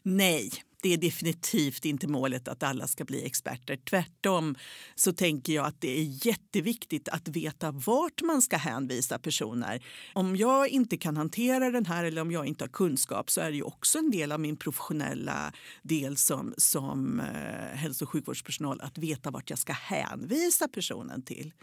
Nej, 0.04 0.52
det 0.86 0.94
är 0.94 0.98
definitivt 0.98 1.86
inte 1.86 2.08
målet 2.08 2.48
att 2.48 2.64
alla 2.64 2.88
ska 2.88 3.06
bli 3.06 3.26
experter. 3.26 3.80
Tvärtom 3.90 4.56
så 4.96 5.14
tänker 5.14 5.54
jag 5.54 5.66
att 5.66 5.82
det 5.82 6.00
är 6.00 6.28
jätteviktigt 6.28 7.10
att 7.10 7.28
veta 7.28 7.72
vart 7.72 8.22
man 8.22 8.42
ska 8.42 8.58
hänvisa 8.58 9.20
personer. 9.20 9.86
Om 10.14 10.36
jag 10.36 10.70
inte 10.70 10.98
kan 10.98 11.18
hantera 11.18 11.72
den 11.72 11.86
här 11.86 12.04
eller 12.04 12.22
om 12.22 12.32
jag 12.32 12.46
inte 12.46 12.64
har 12.64 12.70
kunskap 12.70 13.30
så 13.30 13.42
är 13.42 13.52
det 13.52 13.58
ju 13.58 13.64
också 13.64 13.98
en 13.98 14.12
del 14.12 14.32
av 14.32 14.40
min 14.40 14.58
professionella 14.58 15.54
del 15.82 16.18
som, 16.18 16.54
som 16.58 17.20
eh, 17.20 17.78
hälso 17.78 18.06
och 18.06 18.10
sjukvårdspersonal 18.10 18.82
att 18.82 18.98
veta 18.98 19.32
vart 19.32 19.50
jag 19.50 19.60
ska 19.60 19.74
hänvisa 19.74 20.68
personen 20.68 21.22
till. 21.22 21.54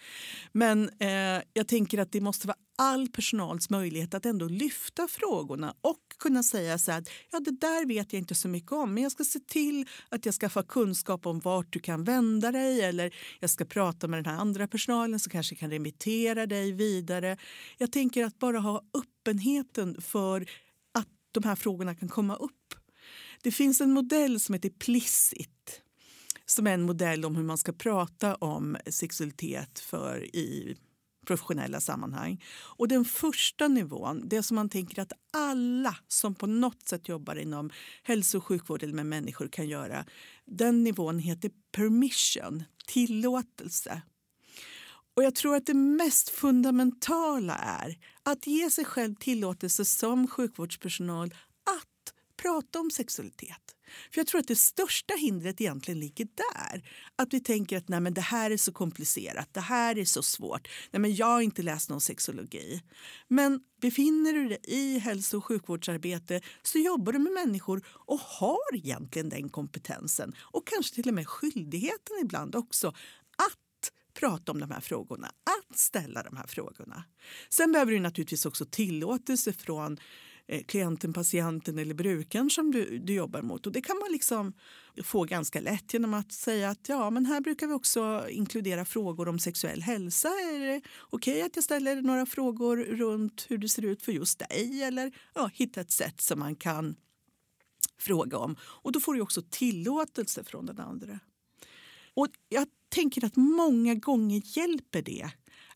Men 0.53 0.91
eh, 0.99 1.43
jag 1.53 1.69
tänker 1.69 1.99
att 1.99 2.13
det 2.13 2.21
måste 2.21 2.47
vara 2.47 2.59
all 2.83 3.09
personals 3.09 3.71
möjlighet 3.71 4.15
att 4.15 4.27
ändå 4.27 4.49
lyfta 4.49 5.09
frågorna 5.09 5.75
och 5.81 5.99
kunna 6.19 6.43
säga 6.43 6.79
så 6.79 6.93
här, 6.93 7.05
ja 7.31 7.41
det 7.41 7.61
där 7.61 7.87
vet 7.87 8.13
jag 8.13 8.21
inte 8.21 8.35
så 8.35 8.49
mycket 8.49 8.73
om 8.73 8.95
men 8.95 9.03
jag 9.03 9.13
ska 9.13 9.25
se 9.25 9.41
till 9.41 9.89
att 10.09 10.27
jag 10.27 10.35
skaffar 10.35 10.63
kunskap 10.63 11.27
om 11.27 11.41
vart 11.41 11.73
du 11.73 11.79
kan 11.79 12.05
vända 12.05 12.53
dig 12.53 12.81
eller 12.81 13.15
jag 13.41 13.51
ska 13.51 13.65
prata 13.65 14.09
med 14.09 14.19
den 14.25 14.35
här 14.35 14.41
andra 14.41 14.69
personalen 14.69 15.21
som 15.21 15.31
kanske 15.31 15.55
kan 15.55 15.71
remittera 15.71 16.47
dig 16.47 16.73
vidare. 16.73 17.37
Jag 17.79 17.93
tänker 17.93 18.25
att 18.25 18.39
bara 18.39 18.59
ha 18.59 18.83
öppenheten 18.95 20.01
för 20.01 20.41
att 20.95 21.09
de 21.33 21.45
här 21.45 21.57
frågorna 21.57 21.95
kan 21.95 22.09
komma 22.09 22.37
upp. 22.37 22.75
Det 23.43 23.51
finns 23.51 23.81
en 23.81 23.93
modell 23.93 24.41
som 24.41 24.53
heter 24.53 24.71
Plissit 24.71 25.83
som 26.47 26.67
är 26.67 26.75
en 26.75 26.83
modell 26.83 27.25
om 27.25 27.37
hur 27.37 27.45
man 27.45 27.59
ska 27.59 27.73
prata 27.73 28.35
om 28.35 28.77
sexualitet 28.87 29.79
för 29.79 30.37
i 30.37 30.77
professionella 31.27 31.81
sammanhang. 31.81 32.45
Och 32.53 32.89
den 32.89 33.05
första 33.05 33.69
nivån, 33.69 34.29
det 34.29 34.43
som 34.43 34.55
man 34.55 34.69
tänker 34.69 35.03
att 35.03 35.13
alla 35.33 35.97
som 36.09 36.35
på 36.35 36.47
något 36.47 36.89
sätt 36.89 37.09
jobbar 37.09 37.37
inom 37.37 37.71
hälso 38.03 38.39
och 38.39 38.45
sjukvård 38.45 38.83
eller 38.83 38.95
med 38.95 39.07
människor 39.07 39.49
kan 39.49 39.69
göra, 39.69 40.05
den 40.45 40.85
nivån 40.85 41.19
heter 41.19 41.51
permission, 41.73 42.65
tillåtelse. 42.87 44.03
Och 45.17 45.23
jag 45.23 45.35
tror 45.35 45.57
att 45.57 45.67
det 45.67 45.75
mest 45.75 46.29
fundamentala 46.29 47.55
är 47.55 47.99
att 48.23 48.47
ge 48.47 48.71
sig 48.71 48.85
själv 48.85 49.15
tillåtelse 49.15 49.85
som 49.85 50.29
sjukvårdspersonal 50.29 51.35
prata 52.43 52.81
om 52.81 52.91
sexualitet. 52.91 53.77
För 54.13 54.21
jag 54.21 54.27
tror 54.27 54.41
att 54.41 54.49
det 54.49 54.57
största 54.57 55.15
hindret 55.15 55.61
egentligen 55.61 56.01
ligger 56.01 56.25
där. 56.25 56.91
Att 57.17 57.35
vi 57.35 57.41
tänker 57.41 57.77
att 57.77 57.89
Nej, 57.89 58.01
men 58.01 58.15
det 58.15 58.21
här 58.21 58.51
är 58.51 58.57
så 58.57 58.73
komplicerat, 58.73 59.49
det 59.55 59.61
här 59.61 59.99
är 59.99 60.05
så 60.05 60.23
svårt. 60.23 60.69
Nej, 60.91 61.01
men 61.01 61.15
jag 61.15 61.27
har 61.27 61.41
inte 61.41 61.63
läst 61.63 61.91
någon 61.91 62.01
sexologi. 62.01 62.83
Men 63.29 63.61
befinner 63.81 64.33
du 64.33 64.49
dig 64.49 64.59
i 64.63 64.99
hälso 64.99 65.37
och 65.37 65.45
sjukvårdsarbete 65.45 66.41
så 66.63 66.79
jobbar 66.79 67.13
du 67.13 67.19
med 67.19 67.33
människor 67.33 67.87
och 67.89 68.21
har 68.21 68.75
egentligen 68.75 69.29
den 69.29 69.49
kompetensen 69.49 70.35
och 70.41 70.67
kanske 70.67 70.95
till 70.95 71.09
och 71.09 71.15
med 71.15 71.29
skyldigheten 71.29 72.17
ibland 72.23 72.57
också 72.57 72.89
att 72.89 73.93
prata 74.15 74.53
om 74.53 74.61
de 74.61 74.71
här 74.71 74.81
frågorna, 74.81 75.27
att 75.27 75.79
ställa 75.79 76.23
de 76.23 76.37
här 76.37 76.47
frågorna. 76.47 77.05
Sen 77.49 77.73
behöver 77.73 77.93
du 77.93 78.01
naturligtvis 78.01 78.47
också 78.47 78.65
tillåtelse 78.65 79.53
från 79.53 79.99
Eh, 80.53 80.63
klienten, 80.63 81.13
patienten 81.13 81.79
eller 81.79 81.95
brukaren 81.95 82.51
som 82.51 82.71
du, 82.71 82.99
du 82.99 83.15
jobbar 83.15 83.43
mot. 83.43 83.67
Och 83.67 83.73
det 83.73 83.81
kan 83.81 83.99
man 83.99 84.13
liksom 84.13 84.53
få 85.05 85.25
ganska 85.25 85.61
lätt 85.61 85.93
genom 85.93 86.15
att 86.15 86.33
säga 86.33 86.71
att 86.71 86.89
ja, 86.89 87.11
men 87.11 87.27
här 87.27 87.41
brukar 87.41 87.67
vi 87.67 87.73
också 87.73 88.27
inkludera 88.31 88.85
frågor 88.85 89.29
om 89.29 89.39
sexuell 89.39 89.83
hälsa. 89.83 90.29
Är 90.29 90.67
det 90.67 90.83
okej 91.01 91.35
okay 91.35 91.47
att 91.47 91.57
jag 91.57 91.65
ställer 91.65 92.03
några 92.03 92.27
frågor 92.27 92.77
runt 92.77 93.47
hur 93.49 93.59
det 93.59 93.69
ser 93.69 93.85
ut 93.85 94.03
för 94.03 94.13
just 94.13 94.39
dig? 94.39 94.83
Eller 94.83 95.13
ja, 95.35 95.51
hitta 95.55 95.81
ett 95.81 95.91
sätt 95.91 96.21
som 96.21 96.39
man 96.39 96.57
kan 96.57 96.97
fråga 97.99 98.39
om. 98.39 98.57
Och 98.63 98.93
då 98.93 99.01
får 99.01 99.15
du 99.15 99.21
också 99.21 99.43
tillåtelse 99.51 100.45
från 100.45 100.67
den 100.67 100.81
andra. 100.81 101.19
Och 102.15 102.29
jag 102.49 102.67
tänker 102.89 103.25
att 103.25 103.37
många 103.37 103.95
gånger 103.95 104.43
hjälper 104.45 105.03
det 105.03 105.31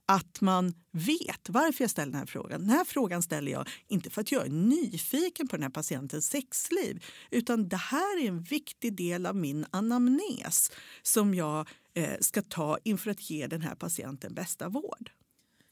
att 0.07 0.41
man 0.41 0.75
vet 0.93 1.49
varför 1.49 1.85
jag 1.85 1.91
ställer 1.91 2.13
den 2.13 2.19
här 2.19 2.27
frågan. 2.27 2.61
Den 2.61 2.71
här 2.71 2.85
frågan 2.85 3.23
ställer 3.23 3.53
jag 3.53 3.69
inte 3.89 4.11
för 4.11 4.21
att 4.21 4.33
jag 4.33 4.47
är 4.47 4.51
nyfiken 4.51 5.49
på 5.49 5.57
den 5.57 5.63
här 5.63 5.71
patientens 5.71 6.27
sexliv 6.27 7.05
utan 7.31 7.69
det 7.69 7.77
här 7.77 8.23
är 8.23 8.29
en 8.29 8.43
viktig 8.43 8.97
del 8.97 9.27
av 9.27 9.37
min 9.37 9.67
anamnes 9.71 10.71
som 11.03 11.35
jag 11.35 11.69
eh, 11.95 12.17
ska 12.21 12.43
ta 12.43 12.79
inför 12.85 13.11
att 13.11 13.31
ge 13.31 13.47
den 13.47 13.63
här 13.63 13.75
patienten 13.75 14.35
bästa 14.35 14.69
vård. 14.69 15.11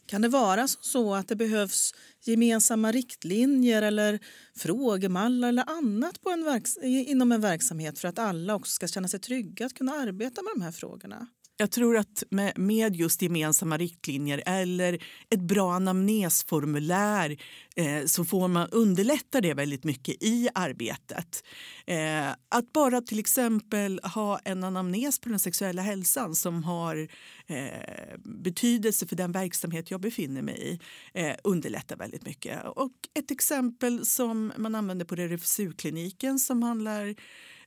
Kan 0.06 0.22
det 0.22 0.28
vara 0.28 0.68
så 0.68 1.14
att 1.14 1.28
det 1.28 1.36
behövs 1.36 1.94
gemensamma 2.24 2.92
riktlinjer 2.92 3.82
eller 3.82 4.18
frågemallar 4.56 5.48
eller 5.48 5.70
annat 5.70 6.20
på 6.20 6.30
en 6.30 6.62
inom 6.82 7.32
en 7.32 7.40
verksamhet 7.40 7.98
för 7.98 8.08
att 8.08 8.18
alla 8.18 8.54
också 8.54 8.72
ska 8.72 8.88
känna 8.88 9.08
sig 9.08 9.20
trygga 9.20 9.66
att 9.66 9.74
kunna 9.74 9.92
arbeta 9.92 10.42
med 10.42 10.52
de 10.54 10.62
här 10.62 10.72
frågorna? 10.72 11.26
Jag 11.56 11.70
tror 11.70 11.96
att 11.96 12.23
med, 12.30 12.58
med 12.58 12.96
just 12.96 13.23
gemensamma 13.23 13.76
riktlinjer 13.76 14.42
eller 14.46 15.04
ett 15.30 15.40
bra 15.40 15.75
anamnesformulär 15.75 17.37
eh, 17.76 18.04
så 18.06 18.25
får 18.25 18.49
man 18.49 18.68
underlätta 18.70 19.40
det 19.40 19.54
väldigt 19.54 19.84
mycket 19.84 20.23
i 20.23 20.49
arbetet. 20.54 21.44
Eh, 21.87 22.28
att 22.49 22.73
bara 22.73 23.00
till 23.00 23.18
exempel 23.18 24.00
ha 24.02 24.38
en 24.38 24.64
anamnes 24.64 25.18
på 25.20 25.28
den 25.28 25.38
sexuella 25.38 25.82
hälsan 25.82 26.34
som 26.34 26.64
har 26.64 27.08
eh, 27.46 28.18
betydelse 28.25 29.06
för 29.06 29.16
den 29.16 29.32
verksamhet 29.32 29.90
jag 29.90 30.00
befinner 30.00 30.42
mig 30.42 30.58
i 30.58 30.80
eh, 31.20 31.34
underlättar 31.44 31.96
väldigt 31.96 32.26
mycket. 32.26 32.64
Och 32.64 32.92
ett 33.18 33.30
exempel 33.30 34.06
som 34.06 34.52
man 34.56 34.75
använder 34.75 35.04
på 35.04 35.14
RFSU-kliniken 35.14 36.38
som 36.38 36.62
handlar 36.62 37.14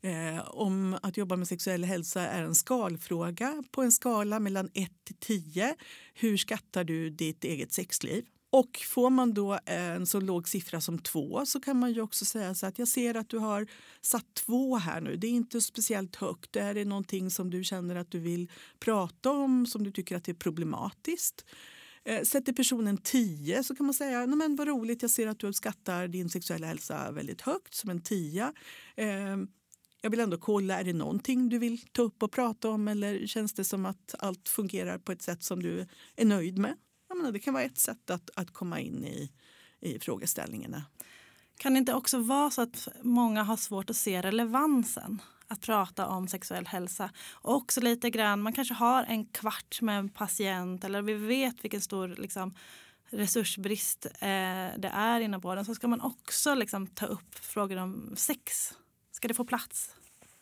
eh, 0.01 0.49
om 0.49 0.97
att 1.01 1.17
jobba 1.17 1.35
med 1.35 1.47
sexuell 1.47 1.83
hälsa 1.83 2.21
är 2.21 2.43
en 2.43 2.55
skalfråga 2.55 3.63
på 3.71 3.81
en 3.81 3.91
skala 3.91 4.39
mellan 4.39 4.69
1 4.73 4.91
till 5.03 5.15
10. 5.19 5.75
Hur 6.13 6.37
skattar 6.37 6.83
du 6.83 7.09
ditt 7.09 7.43
eget 7.43 7.73
sexliv? 7.73 8.25
Och 8.49 8.81
får 8.87 9.09
man 9.09 9.33
då 9.33 9.59
en 9.65 10.05
så 10.05 10.19
låg 10.19 10.47
siffra 10.47 10.81
som 10.81 10.99
två 10.99 11.45
så 11.45 11.59
kan 11.59 11.79
man 11.79 11.93
ju 11.93 12.01
också 12.01 12.25
säga 12.25 12.55
så 12.55 12.65
att 12.65 12.79
jag 12.79 12.87
ser 12.87 13.15
att 13.15 13.29
du 13.29 13.37
har 13.37 13.67
satt 14.01 14.33
två 14.33 14.77
här 14.77 15.01
nu. 15.01 15.15
Det 15.15 15.27
är 15.27 15.31
inte 15.31 15.61
speciellt 15.61 16.15
högt. 16.15 16.53
Det 16.53 16.59
är 16.59 16.85
någonting 16.85 17.31
som 17.31 17.49
du 17.49 17.63
känner 17.63 17.95
att 17.95 18.11
du 18.11 18.19
vill 18.19 18.51
prata 18.79 19.31
om, 19.31 19.65
som 19.65 19.83
du 19.83 19.91
tycker 19.91 20.15
att 20.15 20.23
det 20.23 20.31
är 20.31 20.35
problematiskt. 20.35 21.45
Eh, 22.05 22.21
sätter 22.21 22.53
personen 22.53 22.97
10 22.97 23.63
så 23.63 23.75
kan 23.75 23.85
man 23.85 23.93
säga 23.93 24.25
Nej, 24.25 24.35
men 24.35 24.55
vad 24.55 24.67
roligt, 24.67 25.01
jag 25.01 25.11
ser 25.11 25.27
att 25.27 25.39
du 25.39 25.53
skattar 25.53 26.07
din 26.07 26.29
sexuella 26.29 26.67
hälsa 26.67 27.11
väldigt 27.11 27.41
högt 27.41 27.73
som 27.73 27.89
en 27.89 28.01
10. 28.01 28.53
Jag 30.07 30.11
vill 30.11 30.19
ändå 30.19 30.37
kolla, 30.37 30.79
är 30.79 30.83
det 30.83 30.93
någonting 30.93 31.49
du 31.49 31.57
vill 31.57 31.81
ta 31.91 32.01
upp 32.01 32.23
och 32.23 32.31
prata 32.31 32.69
om 32.69 32.87
eller 32.87 33.27
känns 33.27 33.53
det 33.53 33.63
som 33.63 33.85
att 33.85 34.15
allt 34.19 34.49
fungerar 34.49 34.97
på 34.97 35.11
ett 35.11 35.21
sätt 35.21 35.43
som 35.43 35.63
du 35.63 35.87
är 36.15 36.25
nöjd 36.25 36.57
med? 36.57 36.75
Jag 37.09 37.17
menar, 37.17 37.31
det 37.31 37.39
kan 37.39 37.53
vara 37.53 37.63
ett 37.63 37.77
sätt 37.77 38.09
att, 38.09 38.29
att 38.35 38.53
komma 38.53 38.79
in 38.79 39.05
i, 39.05 39.31
i 39.79 39.99
frågeställningarna. 39.99 40.83
Kan 41.57 41.73
det 41.73 41.77
inte 41.77 41.93
också 41.93 42.19
vara 42.19 42.51
så 42.51 42.61
att 42.61 42.87
många 43.01 43.43
har 43.43 43.57
svårt 43.57 43.89
att 43.89 43.95
se 43.95 44.21
relevansen? 44.21 45.21
Att 45.47 45.61
prata 45.61 46.07
om 46.07 46.27
sexuell 46.27 46.67
hälsa. 46.67 47.09
Och 47.31 47.55
också 47.55 47.81
lite 47.81 48.09
grann, 48.09 48.41
man 48.41 48.53
kanske 48.53 48.73
har 48.73 49.03
en 49.03 49.25
kvart 49.25 49.81
med 49.81 49.99
en 49.99 50.09
patient 50.09 50.83
eller 50.83 51.01
vi 51.01 51.13
vet 51.13 51.63
vilken 51.63 51.81
stor 51.81 52.07
liksom, 52.07 52.55
resursbrist 53.09 54.05
eh, 54.05 54.69
det 54.77 54.91
är 54.93 55.19
inom 55.19 55.41
vården. 55.41 55.65
Så 55.65 55.75
ska 55.75 55.87
man 55.87 56.01
också 56.01 56.55
liksom, 56.55 56.87
ta 56.87 57.05
upp 57.05 57.35
frågor 57.35 57.77
om 57.77 58.13
sex 58.15 58.73
Ska 59.17 59.27
det 59.27 59.33
få 59.33 59.45
plats? 59.45 59.95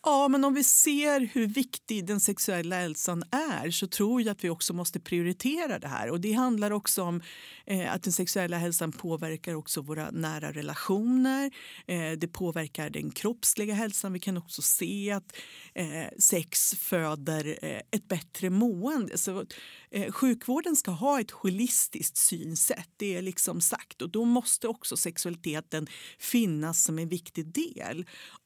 Ja, 0.08 0.28
men 0.28 0.44
om 0.44 0.54
vi 0.54 0.64
ser 0.64 1.20
hur 1.34 1.48
viktig 1.48 2.06
den 2.06 2.20
sexuella 2.20 2.76
hälsan 2.76 3.24
är 3.32 3.72
så 3.72 3.88
tror 3.88 4.22
jag 4.22 4.32
att 4.32 4.44
vi 4.44 4.50
också 4.50 4.74
måste 4.74 5.00
prioritera 5.00 5.80
det 5.80 5.88
här. 5.88 6.12
Och 6.12 6.22
Det 6.22 6.34
handlar 6.34 6.72
också 6.72 7.04
om 7.04 7.22
eh, 7.66 7.94
att 7.94 8.04
den 8.04 8.14
sexuella 8.14 8.58
hälsan 8.58 8.92
påverkar 8.92 9.54
också 9.54 9.82
våra 9.82 10.12
nära 10.12 10.52
relationer. 10.52 11.52
Eh, 11.88 12.12
det 12.12 12.28
påverkar 12.28 12.90
den 12.90 13.12
kroppsliga 13.12 13.74
hälsan. 13.74 14.14
Vi 14.14 14.20
kan 14.20 14.38
också 14.38 14.62
se 14.62 15.12
att 15.12 15.36
Eh, 15.78 16.10
sex 16.20 16.76
föder 16.76 17.58
eh, 17.62 17.82
ett 17.92 18.08
bättre 18.08 18.50
mående. 18.50 19.18
Så, 19.18 19.46
eh, 19.92 20.12
sjukvården 20.12 20.76
ska 20.76 20.92
ha 20.92 21.20
ett 21.22 21.32
holistiskt 21.32 22.18
synsätt, 22.18 22.90
det 22.98 23.16
är 23.16 23.22
liksom 23.22 23.62
sagt. 23.62 24.02
Och 24.02 24.10
Då 24.10 24.26
måste 24.26 24.68
också 24.68 24.98
sexualiteten 24.98 25.88
finnas 26.20 26.84
som 26.84 27.00
en 27.00 27.10
viktig 27.10 27.54
del. 27.54 28.06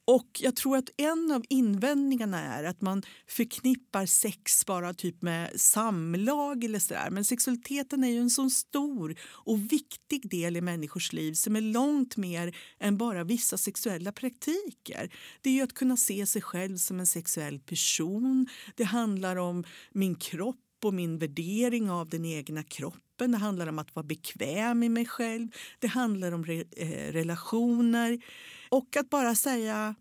Och 0.09 0.39
jag 0.39 0.55
tror 0.55 0.77
att 0.77 0.89
en 0.97 1.31
av 1.31 1.43
invändningarna 1.49 2.41
är 2.41 2.63
att 2.63 2.81
man 2.81 3.03
förknippar 3.27 4.05
sex 4.05 4.65
bara 4.65 4.93
typ 4.93 5.21
med 5.21 5.51
samlag 5.55 6.63
eller 6.63 6.79
sådär. 6.79 7.09
Men 7.11 7.25
sexualiteten 7.25 8.03
är 8.03 8.07
ju 8.07 8.19
en 8.19 8.29
så 8.29 8.49
stor 8.49 9.15
och 9.21 9.71
viktig 9.71 10.29
del 10.29 10.57
i 10.57 10.61
människors 10.61 11.13
liv 11.13 11.33
som 11.33 11.55
är 11.55 11.61
långt 11.61 12.17
mer 12.17 12.57
än 12.79 12.97
bara 12.97 13.23
vissa 13.23 13.57
sexuella 13.57 14.11
praktiker. 14.11 15.13
Det 15.41 15.49
är 15.49 15.53
ju 15.53 15.61
att 15.61 15.73
kunna 15.73 15.97
se 15.97 16.25
sig 16.25 16.41
själv 16.41 16.77
som 16.77 16.99
en 16.99 17.07
sexuell 17.19 17.59
person. 17.59 18.47
Det 18.75 18.83
handlar 18.83 19.35
om 19.35 19.63
min 19.91 20.15
kropp 20.15 20.55
och 20.83 20.93
min 20.93 21.17
värdering 21.17 21.91
av 21.91 22.09
den 22.09 22.25
egna 22.25 22.63
kroppen. 22.63 23.31
Det 23.31 23.37
handlar 23.37 23.67
om 23.67 23.79
att 23.79 23.95
vara 23.95 24.05
bekväm 24.05 24.83
i 24.83 24.89
mig 24.89 25.05
själv. 25.05 25.47
Det 25.79 25.87
handlar 25.87 26.31
om 26.31 26.45
re 26.45 26.63
eh, 26.77 27.11
relationer. 27.13 28.19
Och 28.69 28.97
att 28.97 29.09
bara 29.09 29.35
säga 29.35 29.95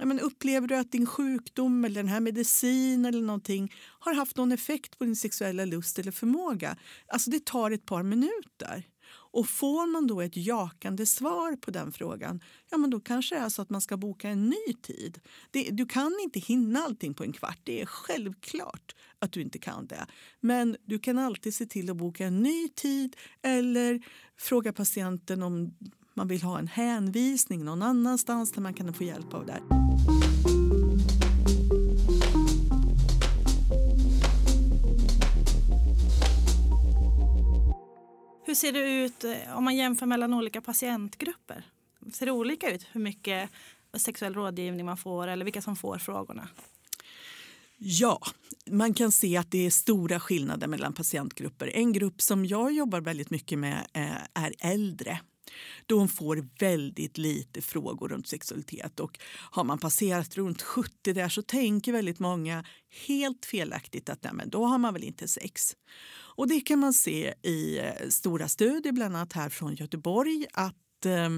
Ja, 0.00 0.06
men 0.06 0.20
upplever 0.20 0.68
du 0.68 0.76
att 0.76 0.92
din 0.92 1.06
sjukdom 1.06 1.84
eller 1.84 2.02
den 2.02 2.08
här 2.08 2.20
medicin 2.20 3.04
eller 3.04 3.22
någonting 3.22 3.72
har 3.98 4.14
haft 4.14 4.36
någon 4.36 4.52
effekt 4.52 4.98
på 4.98 5.04
din 5.04 5.16
sexuella 5.16 5.64
lust 5.64 5.98
eller 5.98 6.12
förmåga? 6.12 6.76
Alltså 7.08 7.30
det 7.30 7.44
tar 7.44 7.70
ett 7.70 7.86
par 7.86 8.02
minuter. 8.02 8.84
Och 9.30 9.48
får 9.48 9.86
man 9.86 10.06
då 10.06 10.20
ett 10.20 10.36
jakande 10.36 11.06
svar 11.06 11.56
på 11.56 11.70
den 11.70 11.92
frågan, 11.92 12.40
ja 12.70 12.78
men 12.78 12.90
då 12.90 13.00
kanske 13.00 13.34
det 13.34 13.40
är 13.40 13.48
så 13.48 13.62
att 13.62 13.70
man 13.70 13.80
ska 13.80 13.96
boka 13.96 14.28
en 14.28 14.48
ny 14.48 14.74
tid. 14.82 15.20
Det, 15.50 15.70
du 15.70 15.86
kan 15.86 16.18
inte 16.22 16.40
hinna 16.40 16.80
allting 16.80 17.14
på 17.14 17.24
en 17.24 17.32
kvart, 17.32 17.58
det 17.64 17.82
är 17.82 17.86
självklart 17.86 18.94
att 19.18 19.32
du 19.32 19.40
inte 19.42 19.58
kan 19.58 19.86
det. 19.86 20.06
Men 20.40 20.76
du 20.84 20.98
kan 20.98 21.18
alltid 21.18 21.54
se 21.54 21.66
till 21.66 21.90
att 21.90 21.96
boka 21.96 22.26
en 22.26 22.42
ny 22.42 22.68
tid 22.68 23.16
eller 23.42 24.02
fråga 24.36 24.72
patienten 24.72 25.42
om 25.42 25.74
man 26.14 26.28
vill 26.28 26.42
ha 26.42 26.58
en 26.58 26.68
hänvisning 26.68 27.64
någon 27.64 27.82
annanstans 27.82 28.52
där 28.52 28.60
man 28.60 28.74
kan 28.74 28.94
få 28.94 29.04
hjälp 29.04 29.34
av 29.34 29.46
det. 29.46 29.87
Hur 38.48 38.54
ser 38.54 38.72
det 38.72 39.04
ut 39.04 39.24
eh, 39.24 39.56
om 39.56 39.64
man 39.64 39.76
jämför 39.76 40.06
mellan 40.06 40.34
olika 40.34 40.60
patientgrupper? 40.60 41.64
Ser 42.12 42.26
det 42.26 42.32
olika 42.32 42.70
ut 42.70 42.86
hur 42.92 43.00
mycket 43.00 43.50
sexuell 43.96 44.34
rådgivning 44.34 44.86
man 44.86 44.96
får 44.96 45.28
eller 45.28 45.44
vilka 45.44 45.62
som 45.62 45.76
får 45.76 45.98
frågorna? 45.98 46.48
Ja, 47.78 48.20
man 48.70 48.94
kan 48.94 49.12
se 49.12 49.36
att 49.36 49.50
det 49.50 49.66
är 49.66 49.70
stora 49.70 50.20
skillnader 50.20 50.66
mellan 50.66 50.92
patientgrupper. 50.92 51.70
En 51.74 51.92
grupp 51.92 52.22
som 52.22 52.44
jag 52.44 52.72
jobbar 52.72 53.00
väldigt 53.00 53.30
mycket 53.30 53.58
med 53.58 53.86
eh, 53.92 54.42
är 54.44 54.54
äldre 54.58 55.20
då 55.86 55.98
hon 55.98 56.08
får 56.08 56.48
väldigt 56.58 57.18
lite 57.18 57.62
frågor 57.62 58.08
runt 58.08 58.28
sexualitet 58.28 59.00
och 59.00 59.18
har 59.50 59.64
man 59.64 59.78
passerat 59.78 60.36
runt 60.36 60.62
70 60.62 61.12
där 61.12 61.28
så 61.28 61.42
tänker 61.42 61.92
väldigt 61.92 62.18
många 62.18 62.64
helt 63.06 63.46
felaktigt 63.46 64.08
att 64.08 64.24
nej, 64.24 64.32
men 64.32 64.50
då 64.50 64.64
har 64.64 64.78
man 64.78 64.94
väl 64.94 65.04
inte 65.04 65.28
sex. 65.28 65.76
Och 66.36 66.48
det 66.48 66.60
kan 66.60 66.78
man 66.78 66.92
se 66.92 67.34
i 67.42 67.78
eh, 67.78 68.08
stora 68.08 68.48
studier, 68.48 68.92
bland 68.92 69.16
annat 69.16 69.32
här 69.32 69.48
från 69.48 69.74
Göteborg, 69.74 70.46
att 70.52 71.06
eh, 71.06 71.28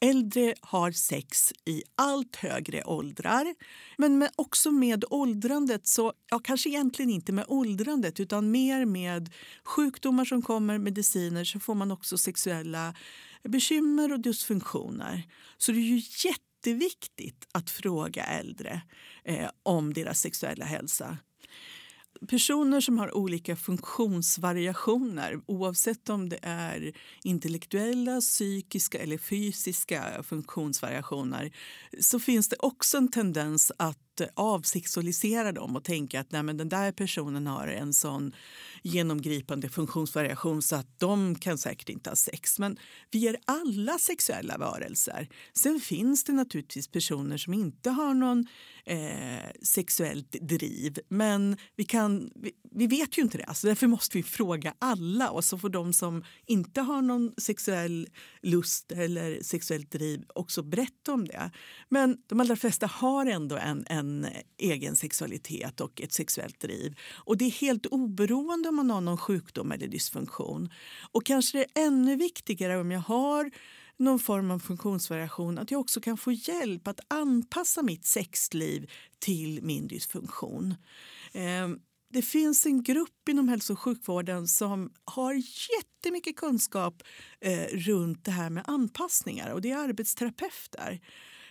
Äldre 0.00 0.54
har 0.60 0.92
sex 0.92 1.52
i 1.64 1.82
allt 1.94 2.36
högre 2.36 2.84
åldrar. 2.84 3.54
Men 3.96 4.18
med, 4.18 4.30
också 4.36 4.70
med 4.70 5.04
åldrandet, 5.10 5.86
så, 5.86 6.12
ja, 6.30 6.38
kanske 6.38 6.68
egentligen 6.68 7.10
inte 7.10 7.32
med 7.32 7.44
åldrandet 7.48 8.20
utan 8.20 8.50
mer 8.50 8.84
med 8.84 9.30
sjukdomar 9.64 10.24
som 10.24 10.42
kommer, 10.42 10.78
mediciner, 10.78 11.44
så 11.44 11.60
får 11.60 11.74
man 11.74 11.90
också 11.90 12.18
sexuella 12.18 12.94
bekymmer 13.42 14.12
och 14.12 14.20
dysfunktioner. 14.20 15.22
Så 15.58 15.72
det 15.72 15.78
är 15.78 15.82
ju 15.82 16.02
jätteviktigt 16.28 17.48
att 17.52 17.70
fråga 17.70 18.24
äldre 18.24 18.82
eh, 19.24 19.50
om 19.62 19.92
deras 19.92 20.20
sexuella 20.20 20.64
hälsa. 20.64 21.18
Personer 22.28 22.80
som 22.80 22.98
har 22.98 23.16
olika 23.16 23.56
funktionsvariationer 23.56 25.40
oavsett 25.46 26.08
om 26.08 26.28
det 26.28 26.38
är 26.42 26.92
intellektuella, 27.24 28.20
psykiska 28.20 28.98
eller 28.98 29.18
fysiska 29.18 30.22
funktionsvariationer 30.22 31.52
så 32.00 32.20
finns 32.20 32.48
det 32.48 32.56
också 32.58 32.96
en 32.96 33.10
tendens 33.10 33.72
att 33.76 34.09
avsexualisera 34.34 35.52
dem 35.52 35.76
och 35.76 35.84
tänka 35.84 36.20
att 36.20 36.32
nej, 36.32 36.42
men 36.42 36.56
den 36.56 36.68
där 36.68 36.92
personen 36.92 37.46
har 37.46 37.66
en 37.66 37.92
sån 37.92 38.32
genomgripande 38.82 39.68
funktionsvariation 39.68 40.62
så 40.62 40.76
att 40.76 40.98
de 40.98 41.34
kan 41.34 41.58
säkert 41.58 41.88
inte 41.88 42.10
ha 42.10 42.16
sex. 42.16 42.58
Men 42.58 42.78
vi 43.10 43.28
är 43.28 43.36
alla 43.44 43.98
sexuella 43.98 44.58
varelser. 44.58 45.28
Sen 45.52 45.80
finns 45.80 46.24
det 46.24 46.32
naturligtvis 46.32 46.88
personer 46.88 47.36
som 47.36 47.54
inte 47.54 47.90
har 47.90 48.14
någon 48.14 48.46
eh, 48.84 49.50
sexuellt 49.62 50.32
driv. 50.32 50.98
Men 51.08 51.56
vi, 51.76 51.84
kan, 51.84 52.30
vi, 52.34 52.52
vi, 52.70 52.86
vet 52.86 53.18
ju 53.18 53.22
inte 53.22 53.38
det, 53.38 53.54
så 53.54 53.66
därför 53.66 53.86
måste 53.86 54.16
vi 54.16 54.22
fråga 54.22 54.74
alla. 54.78 55.30
Och 55.30 55.44
så 55.44 55.58
får 55.58 55.68
de 55.68 55.92
som 55.92 56.24
inte 56.46 56.80
har 56.80 57.02
någon 57.02 57.32
sexuell 57.36 58.08
lust 58.42 58.92
eller 58.92 59.42
sexuellt 59.42 59.90
driv 59.90 60.24
också 60.34 60.62
berätta 60.62 61.12
om 61.12 61.24
det. 61.24 61.50
Men 61.88 62.16
de 62.26 62.40
allra 62.40 62.56
flesta 62.56 62.86
har 62.86 63.26
ändå 63.26 63.56
en, 63.56 63.84
en 63.86 64.26
egen 64.58 64.96
sexualitet 64.96 65.80
och 65.80 66.00
ett 66.00 66.12
sexuellt 66.12 66.60
driv. 66.60 66.98
Och 67.12 67.36
det 67.36 67.44
är 67.44 67.50
helt 67.50 67.86
oberoende 67.86 68.68
om 68.68 68.76
man 68.76 68.90
har 68.90 69.00
någon 69.00 69.18
sjukdom 69.18 69.72
eller 69.72 69.86
dysfunktion. 69.86 70.70
Och 71.12 71.26
kanske 71.26 71.58
det 71.58 71.80
är 71.80 71.86
ännu 71.86 72.16
viktigare 72.16 72.80
om 72.80 72.90
jag 72.90 73.00
har 73.00 73.50
någon 73.96 74.18
form 74.18 74.50
av 74.50 74.58
funktionsvariation 74.58 75.58
att 75.58 75.70
jag 75.70 75.80
också 75.80 76.00
kan 76.00 76.16
få 76.16 76.32
hjälp 76.32 76.88
att 76.88 77.00
anpassa 77.08 77.82
mitt 77.82 78.06
sexliv 78.06 78.90
till 79.18 79.62
min 79.62 79.86
dysfunktion. 79.86 80.74
Ehm, 81.32 81.78
det 82.12 82.22
finns 82.22 82.66
en 82.66 82.82
grupp 82.82 83.28
inom 83.28 83.48
hälso 83.48 83.72
och 83.72 83.78
sjukvården 83.78 84.48
som 84.48 84.92
har 85.04 85.34
jättemycket 85.34 86.36
kunskap 86.36 87.02
eh, 87.40 87.66
runt 87.72 88.24
det 88.24 88.30
här 88.30 88.50
med 88.50 88.64
anpassningar 88.66 89.52
och 89.52 89.60
det 89.60 89.70
är 89.70 89.76
arbetsterapeuter. 89.76 91.00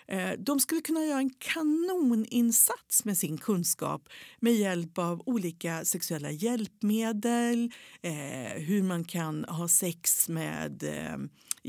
Eh, 0.07 0.31
de 0.39 0.59
skulle 0.59 0.81
kunna 0.81 1.05
göra 1.05 1.19
en 1.19 1.29
kanoninsats 1.29 3.05
med 3.05 3.17
sin 3.17 3.37
kunskap 3.37 4.09
med 4.39 4.53
hjälp 4.53 4.97
av 4.97 5.21
olika 5.25 5.85
sexuella 5.85 6.31
hjälpmedel, 6.31 7.71
eh, 8.01 8.61
hur 8.61 8.83
man 8.83 9.03
kan 9.03 9.45
ha 9.45 9.67
sex 9.67 10.29
med 10.29 10.83
eh, 10.83 11.17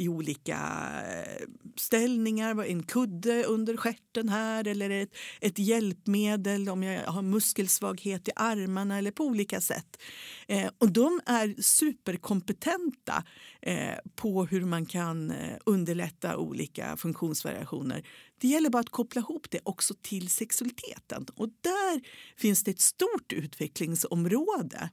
i 0.01 0.09
olika 0.09 0.59
eh, 1.07 1.47
ställningar, 1.77 2.65
en 2.65 2.83
kudde 2.83 3.45
under 3.45 3.77
skärten 3.77 4.29
här 4.29 4.69
eller 4.69 4.91
ett, 4.91 5.17
ett 5.41 5.59
hjälpmedel 5.59 6.69
om 6.69 6.83
jag 6.83 7.03
har 7.03 7.23
muskelsvaghet 7.23 8.29
i 8.29 8.31
armarna 8.37 8.99
eller 8.99 9.11
på 9.11 9.25
olika 9.25 9.61
sätt. 9.61 10.03
Eh, 10.49 10.71
och 10.79 10.93
de 10.93 11.21
är 11.27 11.63
superkompetenta 11.63 13.25
eh, 13.63 13.95
på 14.15 14.45
hur 14.45 14.65
man 14.65 14.87
kan 14.87 15.33
underlätta 15.67 16.37
olika 16.37 16.97
funktionsvariationer. 16.97 18.07
Det 18.39 18.49
gäller 18.49 18.71
bara 18.71 18.81
att 18.81 18.91
koppla 18.91 19.21
ihop 19.21 19.47
det 19.51 19.61
också 19.63 19.95
till 20.03 20.31
sexualiteten. 20.31 21.27
Och 21.35 21.49
där 21.61 22.01
finns 22.37 22.65
det 22.65 22.71
ett 22.71 22.81
stort 22.81 23.33
utvecklingsområde. 23.33 24.91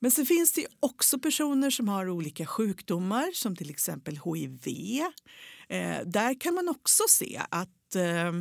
Men 0.00 0.10
så 0.10 0.24
finns 0.24 0.52
det 0.52 0.66
också 0.80 1.18
personer 1.18 1.70
som 1.70 1.88
har 1.88 2.08
olika 2.08 2.46
sjukdomar 2.46 3.30
som 3.34 3.56
till 3.56 3.70
exempel 3.70 4.20
hiv. 4.24 4.60
Eh, 5.68 5.98
där 6.06 6.40
kan 6.40 6.54
man 6.54 6.68
också 6.68 7.02
se 7.08 7.40
att 7.50 7.94
eh, 7.94 8.32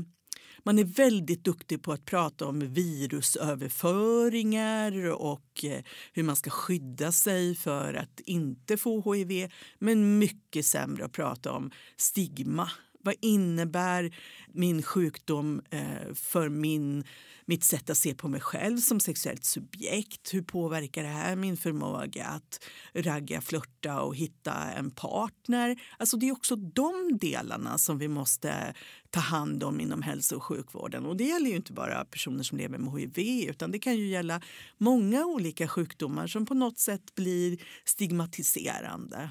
man 0.63 0.79
är 0.79 0.83
väldigt 0.83 1.43
duktig 1.43 1.83
på 1.83 1.91
att 1.91 2.05
prata 2.05 2.47
om 2.47 2.73
virusöverföringar 2.73 5.11
och 5.11 5.63
eh, 5.63 5.83
hur 6.13 6.23
man 6.23 6.35
ska 6.35 6.49
skydda 6.49 7.11
sig 7.11 7.55
för 7.55 7.93
att 7.93 8.19
inte 8.19 8.77
få 8.77 9.13
hiv. 9.13 9.51
Men 9.79 10.19
mycket 10.19 10.65
sämre 10.65 11.05
att 11.05 11.11
prata 11.11 11.51
om 11.51 11.71
stigma 11.97 12.71
vad 13.03 13.15
innebär 13.21 14.15
min 14.53 14.83
sjukdom 14.83 15.61
eh, 15.69 16.13
för 16.13 16.49
min, 16.49 17.03
mitt 17.45 17.63
sätt 17.63 17.89
att 17.89 17.97
se 17.97 18.13
på 18.13 18.27
mig 18.27 18.41
själv 18.41 18.77
som 18.77 18.99
sexuellt 18.99 19.45
subjekt? 19.45 20.33
Hur 20.33 20.41
påverkar 20.41 21.03
det 21.03 21.09
här 21.09 21.35
min 21.35 21.57
förmåga 21.57 22.25
att 22.25 22.63
ragga, 22.93 23.41
flörta 23.41 24.01
och 24.01 24.15
hitta 24.15 24.53
en 24.53 24.91
partner? 24.91 25.81
Alltså 25.97 26.17
det 26.17 26.27
är 26.27 26.31
också 26.31 26.55
de 26.55 27.17
delarna 27.21 27.77
som 27.77 27.97
vi 27.97 28.07
måste 28.07 28.73
ta 29.09 29.19
hand 29.19 29.63
om 29.63 29.79
inom 29.79 30.01
hälso 30.01 30.35
och 30.35 30.43
sjukvården. 30.43 31.05
Och 31.05 31.17
det 31.17 31.23
gäller 31.23 31.49
ju 31.49 31.55
inte 31.55 31.73
bara 31.73 32.05
personer 32.05 32.43
som 32.43 32.57
lever 32.57 32.77
med 32.77 33.13
hiv 33.15 33.49
utan 33.49 33.71
det 33.71 33.79
kan 33.79 33.97
ju 33.97 34.07
gälla 34.07 34.41
många 34.77 35.25
olika 35.25 35.67
sjukdomar 35.67 36.27
som 36.27 36.45
på 36.45 36.53
något 36.53 36.79
sätt 36.79 37.15
blir 37.15 37.57
stigmatiserande. 37.85 39.29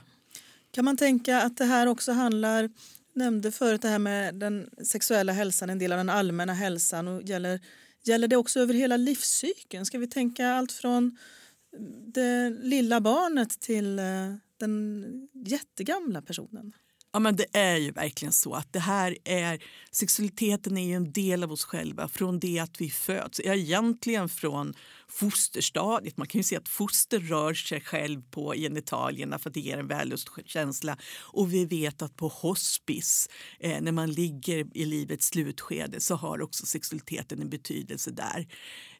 Kan 0.71 0.85
man 0.85 0.97
tänka 0.97 1.43
att 1.43 1.57
det 1.57 1.65
här 1.65 1.87
också 1.87 2.13
handlar 2.13 2.71
nämnde 3.17 3.53
förut 3.53 3.83
det 3.83 3.89
här 3.89 3.99
med 3.99 4.35
den 4.35 4.71
sexuella 4.85 5.33
hälsan, 5.33 5.71
en 5.71 5.79
del 5.79 5.93
av 5.93 5.99
den 5.99 6.11
allmänna 6.11 6.55
hälsan. 6.55 7.09
Och 7.09 7.23
gäller, 7.23 7.61
gäller 8.05 8.29
det 8.29 8.37
också 8.37 8.61
över 8.61 8.75
hela 8.75 8.97
livscykeln? 8.97 9.87
Ska 9.87 9.99
vi 9.99 10.07
tänka 10.07 10.49
allt 10.49 10.73
från 10.73 11.19
det 12.07 12.51
lilla 12.51 13.01
barnet 13.01 13.61
till 13.61 13.99
eh, 13.99 14.35
den 14.57 15.29
jättegamla 15.33 16.23
personen? 16.23 16.73
Ja, 17.17 17.21
men 17.21 17.37
det 17.37 17.47
är 17.53 17.77
ju 17.77 17.91
verkligen 17.91 18.33
så 18.33 18.55
att 18.55 18.73
det 18.73 18.81
här 18.81 19.17
är, 19.25 19.63
sexualiteten 19.91 20.79
är 20.79 20.97
en 20.97 21.13
del 21.13 21.45
av 21.45 21.53
oss 21.53 21.65
själva 21.65 22.09
från 22.09 22.41
det 22.41 22.59
att 22.59 22.81
vi 22.81 22.91
föds. 22.91 23.41
Ja, 23.45 23.55
egentligen 23.55 24.29
från 24.29 24.75
fosterstadiet. 25.09 26.17
Man 26.17 26.27
kan 26.27 26.39
ju 26.39 26.43
se 26.43 26.57
att 26.57 26.69
foster 26.69 27.21
rör 27.21 27.55
sig 27.55 27.81
själv 27.81 28.23
på 28.31 28.53
genitalierna 28.53 29.39
för 29.39 29.51
att 29.51 29.55
det 29.55 29.61
ger 29.61 29.79
en 29.79 29.87
vällustkänsla. 29.87 30.97
Och 31.19 31.53
vi 31.53 31.65
vet 31.65 32.03
att 32.03 32.17
på 32.17 32.29
hospice, 32.29 33.29
eh, 33.61 33.81
när 33.81 33.93
man 33.93 34.13
ligger 34.13 34.77
i 34.77 34.85
livets 34.85 35.27
slutskede, 35.27 36.01
så 36.01 36.15
har 36.15 36.43
också 36.43 36.67
sexualiteten 36.67 37.43
en 37.43 37.51
betydelse 37.51 38.11
där. 38.11 38.47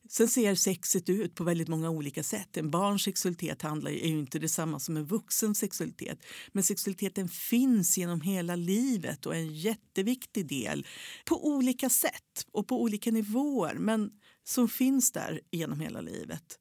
Sen 0.09 0.29
ser 0.29 0.55
sexet 0.55 1.09
ut 1.09 1.35
på 1.35 1.45
väldigt 1.45 1.69
många 1.69 1.91
olika 1.91 2.23
sätt. 2.23 2.57
En 2.57 2.71
barns 2.71 3.03
sexualitet 3.03 3.63
handlar, 3.63 3.91
är 3.91 4.09
ju 4.09 4.19
inte 4.19 4.39
detsamma 4.39 4.81
som 4.81 4.97
en 4.97 5.05
vuxens 5.05 5.59
sexualitet. 5.59 6.19
Men 6.53 6.63
sexualiteten 6.63 7.29
finns 7.29 7.99
genom 7.99 8.21
hela 8.21 8.57
livet 8.57 9.27
och 9.27 9.35
är 9.35 9.39
en 9.39 9.55
jätteviktig 9.55 10.47
del 10.47 10.87
på 11.25 11.47
olika 11.47 11.91
sätt 11.91 12.47
och 12.53 12.69
på 12.69 12.83
olika 12.83 13.11
nivåer. 13.11 13.75
Men 13.75 14.11
som 14.45 14.69
finns 14.69 15.13
där 15.13 15.41
genom 15.51 15.81
hela 15.81 16.01
livet. 16.01 16.59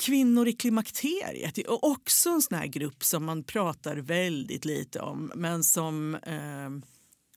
Kvinnor 0.00 0.48
i 0.48 0.52
klimakteriet 0.52 1.58
är 1.58 1.84
också 1.84 2.30
en 2.30 2.42
sån 2.42 2.58
här 2.58 2.66
grupp 2.66 3.04
som 3.04 3.24
man 3.24 3.44
pratar 3.44 3.96
väldigt 3.96 4.64
lite 4.64 5.00
om 5.00 5.32
men 5.34 5.64
som 5.64 6.14
eh, 6.14 6.70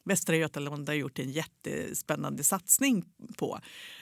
Västra 0.06 0.36
Götaland 0.36 0.90
har 0.90 0.96
gjort 0.96 1.20
en 1.20 1.32
jättespännande 1.32 2.44
satsning 2.44 3.06
på. 3.38 3.60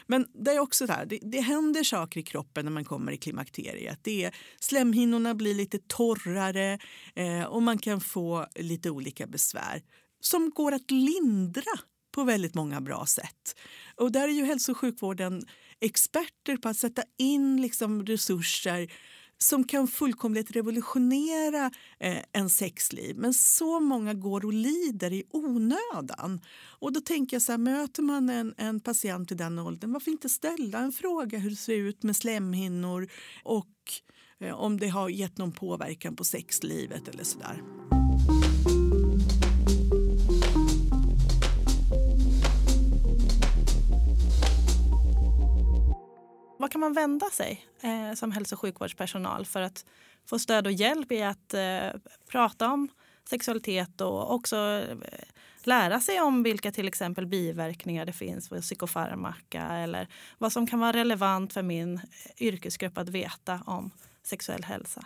Men 0.08 0.28
det 0.34 0.52
är 0.52 0.60
också 0.60 0.86
där, 0.86 1.06
det, 1.06 1.20
det 1.22 1.42
händer 1.42 1.84
saker 1.84 2.20
i 2.20 2.24
kroppen 2.24 2.66
när 2.66 2.72
man 2.72 2.86
kommer 2.86 3.12
i 3.12 3.18
klimakteriet. 3.18 4.00
Det 4.02 4.26
är, 4.26 4.36
slemhinnorna 4.60 5.36
blir 5.36 5.56
lite 5.56 5.80
torrare 5.88 6.80
eh, 7.16 7.44
och 7.44 7.63
man 7.63 7.78
kan 7.78 8.02
få 8.02 8.48
lite 8.56 8.89
olika 8.89 9.28
besvär 9.28 9.82
som 10.20 10.50
går 10.50 10.72
att 10.72 10.92
lindra 10.92 11.72
på 12.12 12.24
väldigt 12.24 12.54
många 12.54 12.82
bra 12.82 13.06
sätt. 13.06 13.56
Och 13.96 14.12
där 14.12 14.28
är 14.28 14.34
ju 14.34 14.46
hälso 14.46 14.72
och 14.72 14.78
sjukvården 14.78 15.46
experter 15.80 16.58
på 16.58 16.70
att 16.70 16.78
sätta 16.78 17.04
in 17.18 17.62
liksom 17.62 18.06
resurser 18.06 18.92
som 19.43 19.63
kan 19.63 19.88
fullkomligt 19.88 20.51
revolutionera 20.51 21.71
eh, 21.99 22.17
en 22.32 22.49
sexliv. 22.49 23.17
Men 23.17 23.34
så 23.34 23.79
många 23.79 24.13
går 24.13 24.45
och 24.45 24.53
lider 24.53 25.13
i 25.13 25.23
onödan. 25.32 26.41
Och 26.79 26.93
då 26.93 27.01
tänker 27.01 27.36
jag 27.36 27.41
så 27.41 27.51
här, 27.51 27.60
möter 27.60 28.01
man 28.01 28.29
en, 28.29 28.53
en 28.58 28.79
patient 28.79 29.32
i 29.32 29.36
den 29.36 29.60
åldern, 29.60 29.93
varför 29.93 30.12
inte 30.12 30.29
ställa 30.29 30.79
en 30.79 30.91
fråga 30.91 31.38
hur 31.38 31.49
det 31.49 31.56
ser 31.56 31.75
ut 31.75 32.03
med 32.03 32.15
slemhinnor 32.15 33.08
och 33.43 33.67
eh, 34.39 34.53
om 34.53 34.79
det 34.79 34.88
har 34.88 35.10
gett 35.10 35.38
någon 35.38 35.51
påverkan 35.51 36.15
på 36.15 36.23
sexlivet 36.23 37.08
eller 37.08 37.23
sådär. 37.23 38.03
Vad 46.63 46.71
kan 46.71 46.82
man 46.82 46.93
vända 46.93 47.30
sig 47.30 47.65
eh, 47.82 48.13
som 48.15 48.32
hälso 48.32 48.56
och 48.56 48.60
sjukvårdspersonal 48.60 49.45
för 49.45 49.62
att 49.62 49.86
få 50.26 50.39
stöd 50.39 50.67
och 50.67 50.73
hjälp 50.73 51.12
i 51.12 51.23
att 51.23 51.54
eh, 51.54 51.89
prata 52.28 52.71
om 52.71 52.89
sexualitet 53.30 54.02
och 54.02 54.34
också 54.34 54.58
eh, 54.58 54.97
lära 55.63 55.99
sig 55.99 56.21
om 56.21 56.43
vilka 56.43 56.71
till 56.71 56.88
exempel 56.88 57.26
biverkningar 57.26 58.06
det 58.06 58.13
finns 58.13 58.49
för 58.49 58.62
psykofarmaka 58.62 59.62
eller 59.62 60.08
vad 60.38 60.52
som 60.54 60.67
kan 60.67 60.80
vara 60.80 60.93
relevant 60.93 61.54
för 61.54 61.62
min 61.62 61.95
eh, 61.95 62.02
yrkesgrupp 62.47 62.97
att 62.97 63.10
veta 63.10 63.62
om 63.65 63.91
sexuell 64.23 64.63
hälsa. 64.63 65.06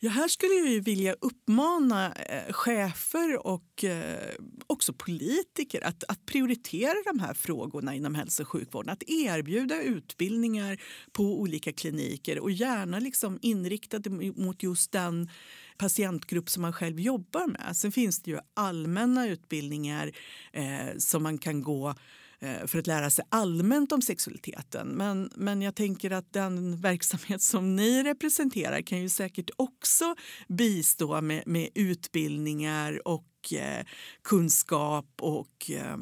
Ja, 0.00 0.10
här 0.10 0.28
skulle 0.28 0.54
jag 0.54 0.82
vilja 0.82 1.14
uppmana 1.20 2.12
eh, 2.12 2.52
chefer 2.52 3.46
och 3.46 3.84
eh, 3.84 4.34
också 4.66 4.92
politiker 4.92 5.86
att, 5.86 6.04
att 6.08 6.26
prioritera 6.26 6.94
de 7.04 7.20
här 7.20 7.34
frågorna 7.34 7.94
inom 7.94 8.14
hälso 8.14 8.42
och 8.42 8.48
sjukvården. 8.48 8.92
Att 8.92 9.02
erbjuda 9.06 9.82
utbildningar 9.82 10.78
på 11.12 11.40
olika 11.40 11.72
kliniker 11.72 12.38
och 12.38 12.50
gärna 12.50 12.98
liksom 12.98 13.38
inriktade 13.42 14.10
mot 14.36 14.62
just 14.62 14.92
den 14.92 15.30
patientgrupp 15.78 16.50
som 16.50 16.62
man 16.62 16.72
själv 16.72 17.00
jobbar 17.00 17.46
med. 17.46 17.76
Sen 17.76 17.92
finns 17.92 18.22
det 18.22 18.30
ju 18.30 18.38
allmänna 18.54 19.28
utbildningar 19.28 20.12
eh, 20.52 20.96
som 20.98 21.22
man 21.22 21.38
kan 21.38 21.62
gå 21.62 21.94
Eh, 22.40 22.66
för 22.66 22.78
att 22.78 22.86
lära 22.86 23.10
sig 23.10 23.24
allmänt 23.28 23.92
om 23.92 24.02
sexualiteten. 24.02 24.88
Men, 24.88 25.30
men 25.34 25.62
jag 25.62 25.74
tänker 25.74 26.10
att 26.10 26.32
den 26.32 26.80
verksamhet 26.80 27.42
som 27.42 27.76
ni 27.76 28.02
representerar 28.02 28.80
kan 28.80 28.98
ju 28.98 29.08
säkert 29.08 29.50
också 29.56 30.14
bistå 30.48 31.20
med, 31.20 31.42
med 31.46 31.68
utbildningar 31.74 33.08
och 33.08 33.52
eh, 33.52 33.86
kunskap 34.22 35.06
och 35.20 35.70
eh, 35.70 35.96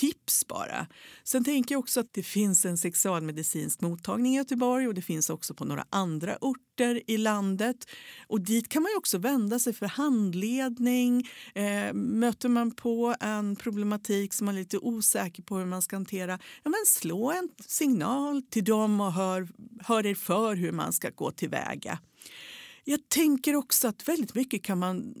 tips 0.00 0.46
bara. 0.46 0.86
Sen 1.24 1.44
tänker 1.44 1.74
jag 1.74 1.78
också 1.78 2.00
att 2.00 2.12
det 2.12 2.22
finns 2.22 2.64
en 2.64 2.78
sexualmedicinsk 2.78 3.80
mottagning 3.80 4.34
i 4.34 4.36
Göteborg 4.36 4.88
och 4.88 4.94
det 4.94 5.02
finns 5.02 5.30
också 5.30 5.54
på 5.54 5.64
några 5.64 5.84
andra 5.90 6.36
orter 6.40 7.02
i 7.06 7.16
landet. 7.16 7.76
Och 8.26 8.40
dit 8.40 8.68
kan 8.68 8.82
man 8.82 8.90
också 8.96 9.18
vända 9.18 9.58
sig 9.58 9.72
för 9.72 9.86
handledning. 9.86 11.28
Eh, 11.54 11.92
möter 11.94 12.48
man 12.48 12.70
på 12.70 13.14
en 13.20 13.56
problematik 13.56 14.34
som 14.34 14.44
man 14.44 14.54
är 14.54 14.58
lite 14.58 14.78
osäker 14.78 15.42
på 15.42 15.56
hur 15.58 15.66
man 15.66 15.82
ska 15.82 15.96
hantera, 15.96 16.38
ja, 16.62 16.70
men 16.70 16.86
slå 16.86 17.30
en 17.32 17.48
signal 17.66 18.42
till 18.42 18.64
dem 18.64 19.00
och 19.00 19.12
hör, 19.12 19.48
hör 19.80 20.06
er 20.06 20.14
för 20.14 20.56
hur 20.56 20.72
man 20.72 20.92
ska 20.92 21.10
gå 21.10 21.30
tillväga. 21.30 21.98
Jag 22.84 23.08
tänker 23.08 23.56
också 23.56 23.88
att 23.88 24.08
väldigt 24.08 24.34
mycket 24.34 24.62
kan 24.62 24.78
man 24.78 25.14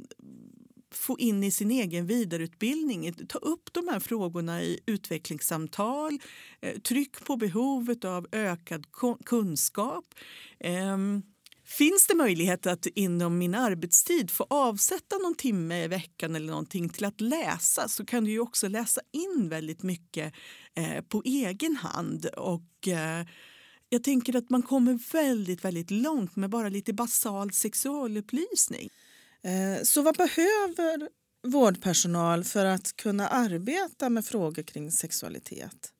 få 0.94 1.18
in 1.18 1.44
i 1.44 1.50
sin 1.50 1.70
egen 1.70 2.06
vidareutbildning. 2.06 3.14
Ta 3.28 3.38
upp 3.38 3.72
de 3.72 3.88
här 3.88 4.00
frågorna 4.00 4.62
i 4.62 4.80
utvecklingssamtal. 4.86 6.18
Eh, 6.60 6.78
tryck 6.78 7.24
på 7.24 7.36
behovet 7.36 8.04
av 8.04 8.26
ökad 8.32 8.86
kunskap. 9.24 10.14
Ehm, 10.60 11.22
finns 11.64 12.06
det 12.06 12.14
möjlighet 12.14 12.66
att 12.66 12.86
inom 12.86 13.38
min 13.38 13.54
arbetstid 13.54 14.30
få 14.30 14.46
avsätta 14.50 15.18
någon 15.18 15.34
timme 15.34 15.84
i 15.84 15.88
veckan 15.88 16.36
eller 16.36 16.50
någonting 16.50 16.88
till 16.88 17.04
att 17.04 17.20
läsa 17.20 17.88
så 17.88 18.04
kan 18.04 18.24
du 18.24 18.30
ju 18.30 18.40
också 18.40 18.68
läsa 18.68 19.00
in 19.12 19.48
väldigt 19.48 19.82
mycket 19.82 20.34
eh, 20.74 21.04
på 21.04 21.22
egen 21.24 21.76
hand. 21.76 22.26
Och, 22.26 22.88
eh, 22.88 23.26
jag 23.88 24.04
tänker 24.04 24.36
att 24.36 24.50
man 24.50 24.62
kommer 24.62 25.12
väldigt, 25.12 25.64
väldigt 25.64 25.90
långt 25.90 26.36
med 26.36 26.50
bara 26.50 26.68
lite 26.68 26.92
basal 26.92 27.52
sexualupplysning. 27.52 28.88
Eh, 29.44 29.82
så 29.82 30.02
vad 30.02 30.16
behöver 30.16 31.08
vårdpersonal 31.46 32.44
för 32.44 32.64
att 32.64 32.96
kunna 32.96 33.28
arbeta 33.28 34.08
med 34.08 34.24
frågor 34.24 34.62
kring 34.62 34.92
sexualitet? 34.92 35.92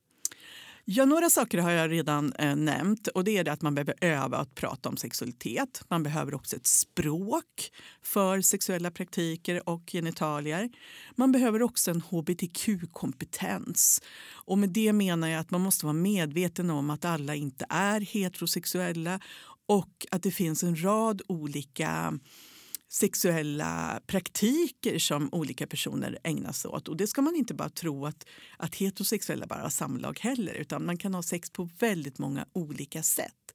Ja, 0.84 1.04
några 1.04 1.30
saker 1.30 1.58
har 1.58 1.70
jag 1.70 1.90
redan 1.90 2.32
eh, 2.32 2.56
nämnt. 2.56 3.08
och 3.08 3.24
det 3.24 3.38
är 3.38 3.44
det 3.44 3.52
att 3.52 3.62
Man 3.62 3.74
behöver 3.74 3.94
öva 4.00 4.36
att 4.36 4.54
prata 4.54 4.88
om 4.88 4.96
sexualitet. 4.96 5.82
Man 5.88 6.02
behöver 6.02 6.34
också 6.34 6.56
ett 6.56 6.66
språk 6.66 7.70
för 8.02 8.40
sexuella 8.40 8.90
praktiker 8.90 9.68
och 9.68 9.82
genitalier. 9.92 10.70
Man 11.16 11.32
behöver 11.32 11.62
också 11.62 11.90
en 11.90 12.00
hbtq-kompetens. 12.00 14.02
Och 14.32 14.58
Med 14.58 14.70
det 14.70 14.92
menar 14.92 15.28
jag 15.28 15.40
att 15.40 15.50
man 15.50 15.60
måste 15.60 15.86
vara 15.86 15.92
medveten 15.92 16.70
om 16.70 16.90
att 16.90 17.04
alla 17.04 17.34
inte 17.34 17.66
är 17.68 18.00
heterosexuella 18.00 19.20
och 19.66 20.06
att 20.10 20.22
det 20.22 20.30
finns 20.30 20.62
en 20.62 20.84
rad 20.84 21.22
olika 21.28 22.18
sexuella 22.92 24.00
praktiker 24.06 24.98
som 24.98 25.28
olika 25.32 25.66
personer 25.66 26.18
ägnar 26.24 26.52
sig 26.52 26.68
åt. 26.68 26.88
Och 26.88 26.96
det 26.96 27.06
ska 27.06 27.22
man 27.22 27.36
inte 27.36 27.54
bara 27.54 27.68
tro 27.68 28.06
att, 28.06 28.26
att 28.56 28.74
heterosexuella 28.74 29.46
bara 29.46 29.62
har 29.62 29.70
samlag 29.70 30.18
heller 30.20 30.54
utan 30.54 30.86
man 30.86 30.96
kan 30.96 31.14
ha 31.14 31.22
sex 31.22 31.50
på 31.50 31.68
väldigt 31.78 32.18
många 32.18 32.46
olika 32.52 33.02
sätt. 33.02 33.54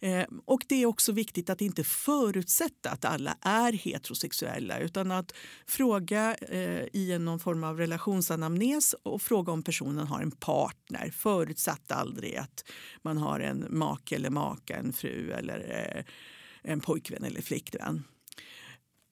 Eh, 0.00 0.24
och 0.44 0.64
Det 0.68 0.82
är 0.82 0.86
också 0.86 1.12
viktigt 1.12 1.50
att 1.50 1.60
inte 1.60 1.84
förutsätta 1.84 2.90
att 2.90 3.04
alla 3.04 3.36
är 3.40 3.72
heterosexuella 3.72 4.78
utan 4.78 5.10
att 5.10 5.34
fråga 5.66 6.34
eh, 6.34 6.84
i 6.92 7.18
någon 7.20 7.40
form 7.40 7.64
av 7.64 7.78
relationsanamnes 7.78 8.94
och 9.02 9.22
fråga 9.22 9.52
om 9.52 9.62
personen 9.62 10.06
har 10.06 10.22
en 10.22 10.30
partner 10.30 11.10
förutsatt 11.10 11.92
aldrig 11.92 12.36
att 12.36 12.64
man 13.02 13.18
har 13.18 13.40
en 13.40 13.66
make 13.70 14.16
eller 14.16 14.30
maka, 14.30 14.76
en 14.76 14.92
fru 14.92 15.32
eller 15.32 15.86
eh, 15.96 16.04
en 16.62 16.80
pojkvän 16.80 17.24
eller 17.24 17.42
flickvän. 17.42 18.04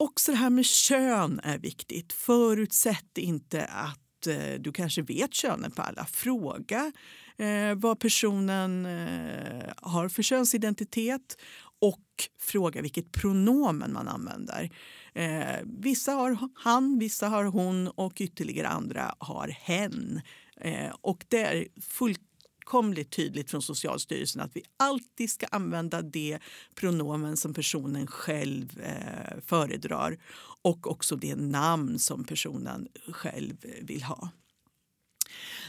Också 0.01 0.33
det 0.33 0.39
här 0.39 0.51
med 0.51 0.67
kön 0.67 1.41
är 1.43 1.59
viktigt. 1.59 2.13
Förutsätt 2.13 3.19
inte 3.19 3.65
att 3.65 4.27
eh, 4.27 4.61
du 4.61 4.73
kanske 4.73 5.03
vet 5.03 5.35
könet 5.35 5.75
på 5.75 5.83
alla. 5.83 6.05
Fråga 6.05 6.93
eh, 7.37 7.75
vad 7.77 8.01
personen 8.01 8.87
eh, 8.87 9.73
har 9.77 10.09
för 10.09 10.23
könsidentitet 10.23 11.37
och 11.81 12.05
fråga 12.41 12.83
vilket 12.83 13.13
pronomen 13.13 13.93
man 13.93 14.09
använder. 14.09 14.71
Eh, 15.15 15.57
vissa 15.65 16.13
har 16.13 16.39
han, 16.55 16.99
vissa 16.99 17.29
har 17.29 17.45
hon 17.45 17.89
och 17.89 18.21
ytterligare 18.21 18.69
andra 18.69 19.15
har 19.19 19.49
hen. 19.49 20.21
Eh, 20.61 20.91
och 21.01 21.25
det 21.29 21.43
är 21.43 21.67
fullt 21.81 22.28
fullkomligt 22.69 23.11
tydligt 23.11 23.51
från 23.51 23.63
Socialstyrelsen 23.63 24.43
att 24.43 24.57
vi 24.57 24.63
alltid 24.77 25.31
ska 25.31 25.47
använda 25.47 26.03
det 26.03 26.39
pronomen 26.75 27.37
som 27.37 27.55
personen 27.55 28.07
själv 28.07 28.81
eh, 28.81 29.41
föredrar 29.47 30.19
och 30.63 30.91
också 30.91 31.17
det 31.17 31.37
namn 31.37 31.99
som 31.99 32.25
personen 32.25 32.89
själv 33.13 33.57
vill 33.83 34.03
ha. 34.03 34.31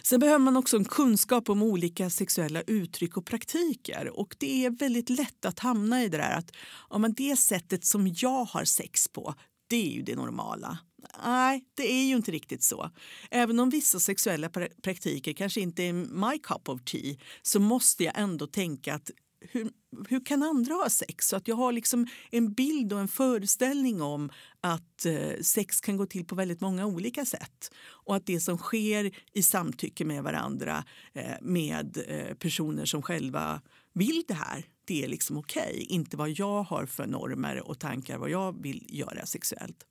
Sen 0.03 0.19
behöver 0.19 0.39
man 0.39 0.57
också 0.57 0.77
en 0.77 0.85
kunskap 0.85 1.49
om 1.49 1.63
olika 1.63 2.09
sexuella 2.09 2.61
uttryck 2.61 3.17
och 3.17 3.25
praktiker. 3.25 4.19
Och 4.19 4.35
Det 4.39 4.65
är 4.65 4.69
väldigt 4.69 5.09
lätt 5.09 5.45
att 5.45 5.59
hamna 5.59 6.03
i 6.03 6.09
det 6.09 6.17
där 6.17 6.37
att 6.37 6.51
ja, 6.89 6.97
men 6.97 7.13
det 7.13 7.35
sättet 7.39 7.85
som 7.85 8.07
jag 8.15 8.45
har 8.45 8.65
sex 8.65 9.07
på, 9.07 9.33
det 9.69 9.87
är 9.87 9.91
ju 9.91 10.01
det 10.01 10.15
normala. 10.15 10.77
Nej, 11.23 11.65
det 11.75 11.91
är 11.91 12.05
ju 12.05 12.15
inte 12.15 12.31
riktigt 12.31 12.63
så. 12.63 12.89
Även 13.31 13.59
om 13.59 13.69
vissa 13.69 13.99
sexuella 13.99 14.49
praktiker 14.83 15.33
kanske 15.33 15.61
inte 15.61 15.83
är 15.83 15.93
my 15.93 16.39
cup 16.39 16.69
of 16.69 16.81
tea 16.83 17.15
så 17.41 17.59
måste 17.59 18.03
jag 18.03 18.19
ändå 18.19 18.47
tänka 18.47 18.93
att 18.93 19.11
hur, 19.41 19.69
hur 20.09 20.25
kan 20.25 20.43
andra 20.43 20.73
ha 20.73 20.89
sex? 20.89 21.27
Så 21.27 21.35
att 21.35 21.47
jag 21.47 21.55
har 21.55 21.71
liksom 21.71 22.07
en 22.31 22.53
bild 22.53 22.93
och 22.93 22.99
en 22.99 23.07
föreställning 23.07 24.01
om 24.01 24.29
att 24.61 25.05
eh, 25.05 25.41
sex 25.41 25.81
kan 25.81 25.97
gå 25.97 26.05
till 26.05 26.25
på 26.25 26.35
väldigt 26.35 26.61
många 26.61 26.85
olika 26.85 27.25
sätt. 27.25 27.71
Och 27.81 28.15
att 28.15 28.25
det 28.25 28.39
som 28.39 28.57
sker 28.57 29.11
i 29.33 29.43
samtycke 29.43 30.05
med 30.05 30.23
varandra 30.23 30.83
eh, 31.13 31.35
med 31.41 31.97
eh, 32.07 32.35
personer 32.35 32.85
som 32.85 33.01
själva 33.01 33.61
vill 33.93 34.23
det 34.27 34.33
här, 34.33 34.65
det 34.85 35.03
är 35.03 35.07
liksom 35.07 35.37
okej. 35.37 35.71
Okay. 35.73 35.83
Inte 35.83 36.17
vad 36.17 36.29
jag 36.29 36.63
har 36.63 36.85
för 36.85 37.07
normer 37.07 37.67
och 37.67 37.79
tankar 37.79 38.17
vad 38.17 38.29
jag 38.29 38.61
vill 38.63 38.85
göra 38.89 39.25
sexuellt. 39.25 39.85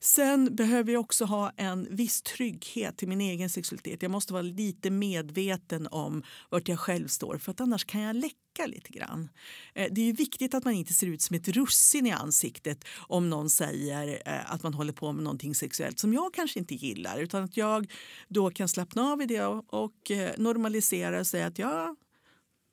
Sen 0.00 0.56
behöver 0.56 0.92
jag 0.92 1.00
också 1.00 1.24
ha 1.24 1.52
en 1.56 1.88
viss 1.90 2.22
trygghet 2.22 2.96
till 2.96 3.08
min 3.08 3.20
egen 3.20 3.50
sexualitet. 3.50 4.02
Jag 4.02 4.10
måste 4.10 4.32
vara 4.32 4.42
lite 4.42 4.90
medveten 4.90 5.88
om 5.90 6.22
vart 6.50 6.68
jag 6.68 6.78
själv 6.78 7.08
står 7.08 7.38
för 7.38 7.50
att 7.50 7.60
annars 7.60 7.84
kan 7.84 8.00
jag 8.00 8.16
läcka 8.16 8.66
lite 8.66 8.90
grann. 8.90 9.28
Eh, 9.74 9.88
det 9.92 10.08
är 10.08 10.12
viktigt 10.12 10.54
att 10.54 10.64
man 10.64 10.74
inte 10.74 10.92
ser 10.92 11.06
ut 11.06 11.22
som 11.22 11.36
ett 11.36 11.48
russin 11.48 12.06
i 12.06 12.10
ansiktet 12.10 12.84
om 12.96 13.30
någon 13.30 13.50
säger 13.50 14.22
eh, 14.26 14.52
att 14.52 14.62
man 14.62 14.74
håller 14.74 14.92
på 14.92 15.12
med 15.12 15.24
någonting 15.24 15.54
sexuellt 15.54 15.98
som 15.98 16.12
jag 16.12 16.34
kanske 16.34 16.58
inte 16.58 16.74
gillar 16.74 17.18
utan 17.18 17.44
att 17.44 17.56
jag 17.56 17.92
då 18.28 18.50
kan 18.50 18.68
slappna 18.68 19.02
av 19.12 19.22
i 19.22 19.26
det 19.26 19.44
och 19.46 20.10
eh, 20.10 20.30
normalisera 20.38 21.20
och 21.20 21.26
säga 21.26 21.46
att 21.46 21.58
ja, 21.58 21.96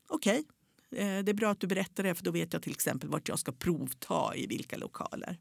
okej, 0.09 0.39
okay. 0.39 0.43
Det 0.95 1.31
är 1.31 1.33
bra 1.33 1.49
att 1.49 1.59
du 1.59 1.67
berättar 1.67 2.03
det 2.03 2.15
för 2.15 2.23
då 2.23 2.31
vet 2.31 2.53
jag 2.53 2.61
till 2.61 2.71
exempel 2.71 3.09
vart 3.09 3.29
jag 3.29 3.39
ska 3.39 3.51
provta 3.51 4.35
i 4.35 4.47
vilka 4.47 4.77
lokaler. 4.77 5.37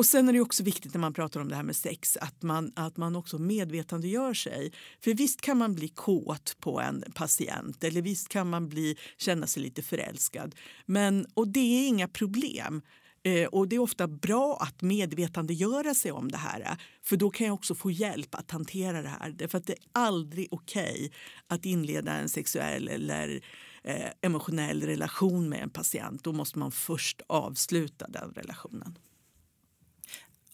Och 0.00 0.06
sen 0.06 0.28
är 0.28 0.32
det 0.32 0.40
också 0.40 0.62
viktigt 0.62 0.94
när 0.94 1.00
man 1.00 1.12
pratar 1.12 1.40
om 1.40 1.48
det 1.48 1.56
här 1.56 1.62
med 1.62 1.76
sex 1.76 2.16
att 2.16 2.42
man, 2.42 2.72
att 2.76 2.96
man 2.96 3.16
också 3.16 3.38
medvetandegör 3.38 4.34
sig. 4.34 4.72
För 5.00 5.14
visst 5.14 5.40
kan 5.40 5.58
man 5.58 5.74
bli 5.74 5.88
kåt 5.88 6.56
på 6.60 6.80
en 6.80 7.04
patient 7.14 7.84
eller 7.84 8.02
visst 8.02 8.28
kan 8.28 8.50
man 8.50 8.68
bli, 8.68 8.96
känna 9.16 9.46
sig 9.46 9.62
lite 9.62 9.82
förälskad. 9.82 10.54
Men, 10.86 11.26
och 11.34 11.48
det 11.48 11.60
är 11.60 11.88
inga 11.88 12.08
problem. 12.08 12.82
Eh, 13.22 13.46
och 13.46 13.68
Det 13.68 13.76
är 13.76 13.80
ofta 13.80 14.08
bra 14.08 14.58
att 14.60 14.82
medvetandegöra 14.82 15.94
sig 15.94 16.12
om 16.12 16.30
det 16.30 16.38
här 16.38 16.76
för 17.02 17.16
då 17.16 17.30
kan 17.30 17.46
jag 17.46 17.54
också 17.54 17.74
få 17.74 17.90
hjälp 17.90 18.34
att 18.34 18.50
hantera 18.50 19.02
det 19.02 19.08
här. 19.20 19.30
Därför 19.30 19.58
att 19.58 19.66
det 19.66 19.72
är 19.72 19.84
aldrig 19.92 20.48
okej 20.50 20.92
okay 20.92 21.10
att 21.46 21.64
inleda 21.64 22.12
en 22.12 22.28
sexuell 22.28 22.88
eller 22.88 23.40
eh, 23.84 24.10
emotionell 24.20 24.82
relation 24.82 25.48
med 25.48 25.62
en 25.62 25.70
patient. 25.70 26.24
Då 26.24 26.32
måste 26.32 26.58
man 26.58 26.70
först 26.70 27.22
avsluta 27.26 28.08
den 28.08 28.32
relationen. 28.32 28.98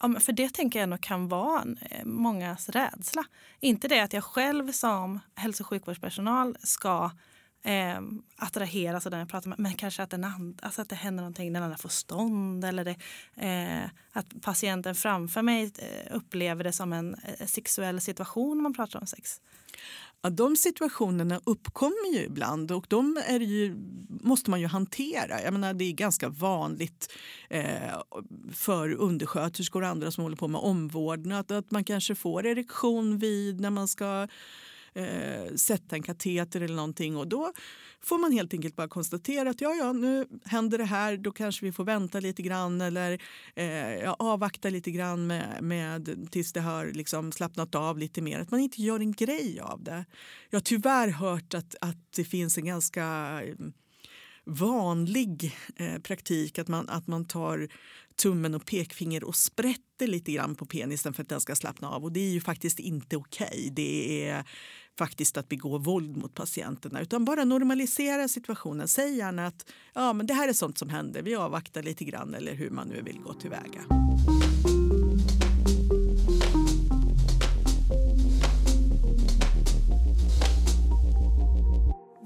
Ja, 0.01 0.21
för 0.21 0.33
det 0.33 0.55
tänker 0.55 0.79
jag 0.79 0.83
ändå 0.85 0.99
kan 0.99 1.29
vara 1.29 1.65
eh, 1.81 2.05
mångas 2.05 2.69
rädsla. 2.69 3.25
Inte 3.61 3.89
det 3.89 4.01
att 4.01 4.13
jag 4.13 4.25
själv 4.25 4.73
som 4.73 5.21
hälso 5.35 5.63
och 5.63 5.67
sjukvårdspersonal 5.67 6.57
ska 6.63 7.11
eh, 7.65 8.01
attraheras 8.37 9.07
av 9.07 9.11
den 9.11 9.21
jag 9.21 9.29
pratar 9.29 9.49
med. 9.49 9.59
Men 9.59 9.75
kanske 9.75 10.03
att, 10.03 10.11
den 10.11 10.25
and, 10.25 10.61
alltså 10.63 10.83
att 10.83 10.89
det 10.89 10.97
händer 10.97 11.23
någonting, 11.23 11.53
den 11.53 11.63
andra 11.63 11.77
får 11.77 11.89
stånd 11.89 12.65
eller 12.65 12.85
det, 12.85 12.97
eh, 13.47 13.91
att 14.13 14.43
patienten 14.43 14.95
framför 14.95 15.43
mig 15.43 15.73
eh, 15.79 16.17
upplever 16.17 16.65
det 16.65 16.73
som 16.73 16.93
en 16.93 17.15
eh, 17.15 17.47
sexuell 17.47 18.01
situation 18.01 18.57
när 18.57 18.63
man 18.63 18.75
pratar 18.75 19.01
om 19.01 19.07
sex. 19.07 19.41
Ja, 20.27 20.31
de 20.31 20.57
situationerna 20.57 21.41
uppkommer 21.45 22.13
ju 22.13 22.25
ibland 22.25 22.73
och 22.73 22.87
de 22.89 23.19
är 23.27 23.41
ju, 23.41 23.77
måste 24.09 24.51
man 24.51 24.61
ju 24.61 24.67
hantera. 24.67 25.43
Jag 25.43 25.53
menar, 25.53 25.75
det 25.75 25.85
är 25.85 25.93
ganska 25.93 26.29
vanligt 26.29 27.13
eh, 27.51 28.01
för 28.53 28.93
undersköterskor 28.93 29.83
och 29.83 29.89
andra 29.89 30.11
som 30.11 30.23
håller 30.23 30.37
på 30.37 30.49
med 30.49 30.61
omvårdnad 30.61 31.41
att, 31.41 31.51
att 31.51 31.71
man 31.71 31.85
kanske 31.85 32.15
får 32.15 32.47
erektion 32.47 33.19
vid 33.19 33.61
när 33.61 33.71
man 33.71 33.89
ska 33.89 34.29
eh, 34.97 35.55
sätta 35.55 35.97
en 35.97 36.03
kateter 36.03 36.61
eller 36.61 36.77
någonting. 36.77 37.17
Och 37.17 37.29
då 37.29 37.53
får 38.01 38.19
man 38.19 38.33
helt 38.33 38.55
enkelt 38.55 38.77
bara 38.77 38.89
konstatera 38.89 39.51
att 39.51 39.61
ja, 39.61 39.75
ja, 39.75 39.93
nu 39.93 40.27
händer 40.45 40.79
det 40.79 40.85
här, 40.85 41.17
då 41.17 41.33
kanske 41.33 41.65
vi 41.65 41.73
får 41.73 41.85
vänta 41.85 42.21
lite 42.21 42.43
grann 42.43 42.81
eller 42.81 43.23
eh, 43.55 43.95
ja, 43.95 44.17
avvakta 44.19 44.69
lite 44.71 44.91
grann 44.91 45.27
med, 45.27 45.63
med, 45.63 46.29
tills 46.31 46.53
det 46.53 46.61
har 46.61 46.87
liksom 46.87 47.33
slappnat 47.33 47.75
av 47.75 47.99
lite 47.99 48.23
mer. 48.23 48.41
Att 48.41 48.51
man 48.51 48.61
inte 48.61 48.83
gör 48.83 49.01
en 49.01 49.13
grej 49.13 49.61
av 49.61 49.83
det. 49.83 50.05
Jag 50.51 50.57
har 50.57 50.65
tyvärr 50.65 51.09
hört 51.09 51.55
att, 51.55 51.75
att 51.81 52.13
det 52.17 52.25
finns 52.25 52.59
en 52.59 52.65
ganska 52.65 53.05
eh, 53.45 53.55
vanlig 54.45 55.57
eh, 55.77 55.99
praktik 55.99 56.59
att 56.59 56.69
man, 56.69 56.89
att 56.89 57.07
man 57.07 57.25
tar 57.25 57.69
tummen 58.17 58.55
och 58.55 58.67
pekfinger 58.67 59.25
och 59.25 59.37
sprätter 59.37 60.07
lite 60.07 60.33
grann 60.33 60.55
på 60.55 60.67
penisen 60.67 61.13
för 61.13 61.23
att 61.23 61.29
den 61.29 61.41
ska 61.41 61.57
slappna 61.57 61.91
av. 61.91 62.05
Och 62.05 62.13
det 62.13 62.21
är 62.21 62.31
ju 62.31 62.41
faktiskt 62.41 62.79
inte 62.79 63.17
okej. 63.17 63.47
Okay. 63.47 63.71
Det 63.71 64.29
är 64.29 64.45
faktiskt 64.99 65.37
att 65.37 65.49
begå 65.49 65.79
våld 65.79 66.17
mot 66.17 66.35
patienterna. 66.35 67.01
Utan 67.01 67.25
bara 67.25 67.45
normalisera 67.45 68.29
situationen. 68.29 68.89
Säg 68.89 69.17
gärna 69.17 69.47
att 69.47 69.67
ja, 69.95 70.13
men 70.13 70.27
det 70.27 70.35
här 70.35 70.49
är 70.49 70.53
sånt 70.53 70.79
som 70.79 70.89
händer. 70.89 71.23
Vi 71.23 71.35
avvaktar 71.35 71.83
lite 71.83 72.05
grann 72.05 72.35
eller 72.35 72.55
hur 72.55 72.71
man 72.71 72.89
nu 72.89 73.03
vill 73.03 73.19
gå 73.19 73.35
tillväga. 73.35 73.81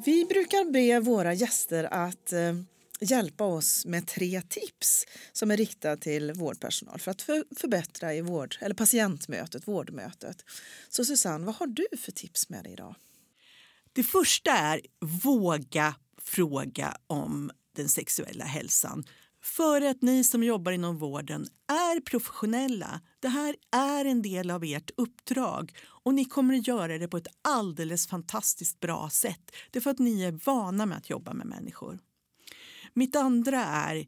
Vi 0.05 0.24
brukar 0.24 0.72
be 0.72 1.00
våra 1.00 1.35
gäster 1.35 1.85
att 1.85 2.33
eh, 2.33 2.55
hjälpa 3.00 3.44
oss 3.44 3.86
med 3.86 4.06
tre 4.06 4.42
tips 4.48 5.06
som 5.32 5.50
är 5.50 5.56
riktade 5.56 5.96
till 5.96 6.32
vårdpersonal 6.32 7.00
för 7.00 7.10
att 7.10 7.22
för, 7.22 7.44
förbättra 7.56 8.14
i 8.14 8.20
vård, 8.20 8.56
eller 8.60 8.74
patientmötet, 8.74 9.68
vårdmötet. 9.68 10.44
Så 10.88 11.04
Susanne, 11.04 11.46
vad 11.46 11.54
har 11.54 11.66
du 11.66 11.86
för 11.98 12.12
tips 12.12 12.48
med 12.48 12.64
dig 12.64 12.72
idag? 12.72 12.94
Det 13.92 14.02
första 14.02 14.50
är 14.50 14.80
våga 15.00 15.94
fråga 16.22 16.96
om 17.06 17.50
den 17.76 17.88
sexuella 17.88 18.44
hälsan. 18.44 19.04
För 19.42 19.82
att 19.82 20.02
ni 20.02 20.24
som 20.24 20.42
jobbar 20.42 20.72
inom 20.72 20.98
vården 20.98 21.46
är 21.68 22.00
professionella. 22.00 23.00
Det 23.20 23.28
här 23.28 23.56
är 23.72 24.04
en 24.04 24.22
del 24.22 24.50
av 24.50 24.64
ert 24.64 24.90
uppdrag 24.96 25.72
och 25.84 26.14
ni 26.14 26.24
kommer 26.24 26.58
att 26.58 26.66
göra 26.66 26.98
det 26.98 27.08
på 27.08 27.16
ett 27.16 27.26
alldeles 27.42 28.06
fantastiskt 28.06 28.80
bra 28.80 29.10
sätt. 29.10 29.50
Det 29.70 29.78
är 29.78 29.80
för 29.80 29.90
att 29.90 29.98
ni 29.98 30.22
är 30.22 30.32
vana 30.32 30.86
med 30.86 30.98
att 30.98 31.10
jobba 31.10 31.32
med 31.32 31.46
människor. 31.46 31.98
Mitt 32.94 33.16
andra 33.16 33.64
är 33.64 34.07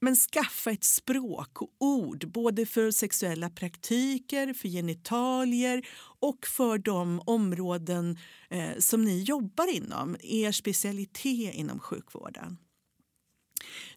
men 0.00 0.16
skaffa 0.16 0.70
ett 0.70 0.84
språk 0.84 1.62
och 1.62 1.74
ord 1.78 2.28
både 2.32 2.66
för 2.66 2.90
sexuella 2.90 3.50
praktiker, 3.50 4.52
för 4.54 4.68
genitalier 4.68 5.86
och 6.20 6.46
för 6.46 6.78
de 6.78 7.22
områden 7.26 8.18
eh, 8.50 8.78
som 8.78 9.04
ni 9.04 9.22
jobbar 9.22 9.74
inom, 9.74 10.16
er 10.20 10.52
specialitet 10.52 11.54
inom 11.54 11.78
sjukvården. 11.78 12.56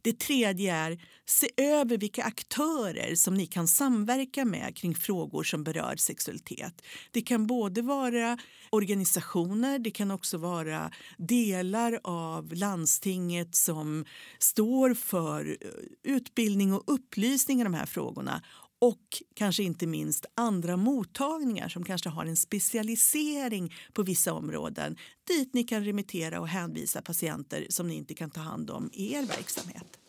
Det 0.01 0.19
tredje 0.19 0.75
är 0.75 0.99
se 1.25 1.49
över 1.57 1.97
vilka 1.97 2.23
aktörer 2.23 3.15
som 3.15 3.33
ni 3.33 3.45
kan 3.45 3.67
samverka 3.67 4.45
med 4.45 4.75
kring 4.75 4.95
frågor 4.95 5.43
som 5.43 5.63
berör 5.63 5.95
sexualitet. 5.95 6.81
Det 7.11 7.21
kan 7.21 7.47
både 7.47 7.81
vara 7.81 8.37
organisationer, 8.69 9.79
det 9.79 9.91
kan 9.91 10.11
också 10.11 10.37
vara 10.37 10.91
delar 11.17 11.99
av 12.03 12.53
landstinget 12.53 13.55
som 13.55 14.05
står 14.39 14.93
för 14.93 15.57
eh, 15.61 16.13
utbildning 16.13 16.73
och 16.73 16.83
upplysning 16.85 17.61
i 17.61 17.63
de 17.63 17.73
här 17.73 17.85
frågorna 17.85 18.41
och 18.81 19.23
kanske 19.33 19.63
inte 19.63 19.87
minst 19.87 20.25
andra 20.35 20.77
mottagningar 20.77 21.69
som 21.69 21.85
kanske 21.85 22.09
har 22.09 22.25
en 22.25 22.37
specialisering 22.37 23.73
på 23.93 24.03
vissa 24.03 24.33
områden 24.33 24.97
dit 25.27 25.53
ni 25.53 25.63
kan 25.63 25.85
remittera 25.85 26.39
och 26.39 26.47
hänvisa 26.47 27.01
patienter 27.01 27.65
som 27.69 27.87
ni 27.87 27.95
inte 27.95 28.13
kan 28.13 28.29
ta 28.29 28.41
hand 28.41 28.69
om 28.69 28.89
i 28.93 29.13
er 29.13 29.21
verksamhet. 29.21 29.99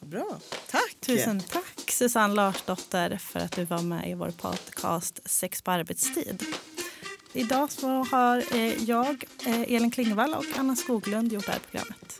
Bra, 0.00 0.40
tack! 0.70 0.96
Tusen 1.00 1.40
tack 1.40 1.90
Susanne 1.90 2.34
Larsdotter 2.34 3.16
för 3.16 3.40
att 3.40 3.52
du 3.52 3.64
var 3.64 3.82
med 3.82 4.10
i 4.10 4.14
vår 4.14 4.30
podcast 4.30 5.20
Sex 5.24 5.62
på 5.62 5.70
arbetstid. 5.70 6.44
Idag 7.32 7.72
så 7.72 7.88
har 7.88 8.54
eh, 8.54 8.84
jag, 8.84 9.24
eh, 9.46 9.60
Elin 9.60 9.90
Klingvall 9.90 10.34
och 10.34 10.44
Anna 10.56 10.76
Skoglund 10.76 11.32
gjort 11.32 11.46
det 11.46 11.52
här 11.52 11.60
programmet. 11.70 12.11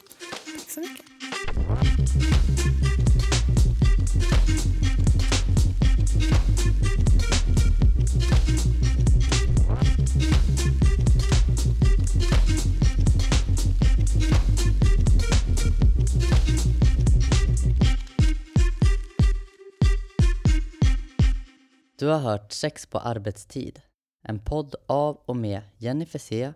Du 22.03 22.09
har 22.09 22.19
hört 22.19 22.53
Sex 22.53 22.87
på 22.87 22.99
arbetstid, 22.99 23.81
en 24.29 24.39
podd 24.39 24.75
av 24.87 25.21
och 25.25 25.37
med 25.37 25.63
Jenny 25.79 26.07
C, 26.07 26.53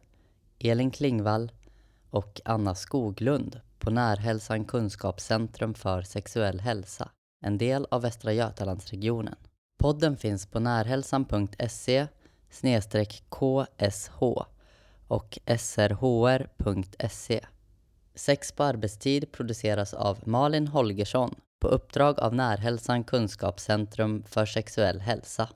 Elin 0.59 0.91
Klingvall 0.91 1.53
och 2.11 2.41
Anna 2.45 2.75
Skoglund 2.75 3.61
på 3.79 3.91
Närhälsan 3.91 4.65
Kunskapscentrum 4.65 5.75
för 5.75 6.03
sexuell 6.03 6.61
hälsa, 6.61 7.11
en 7.45 7.59
del 7.59 7.87
av 7.91 8.03
Västra 8.03 8.33
Götalandsregionen. 8.33 9.37
Podden 9.79 10.17
finns 10.17 10.47
på 10.47 10.61
närhälsan.se 10.61 12.07
ksh 13.31 13.67
och 15.09 15.39
srhr.se. 15.59 17.41
Sex 18.15 18.53
på 18.53 18.65
arbetstid 18.65 19.33
produceras 19.33 19.95
av 19.95 20.19
Malin 20.25 20.69
Holgersson 20.69 21.35
på 21.61 21.69
uppdrag 21.69 22.21
av 22.21 22.35
Närhälsan 22.35 23.05
Kunskapscentrum 23.05 24.23
för 24.23 24.47
sexuell 24.47 25.01
hälsa. 25.01 25.49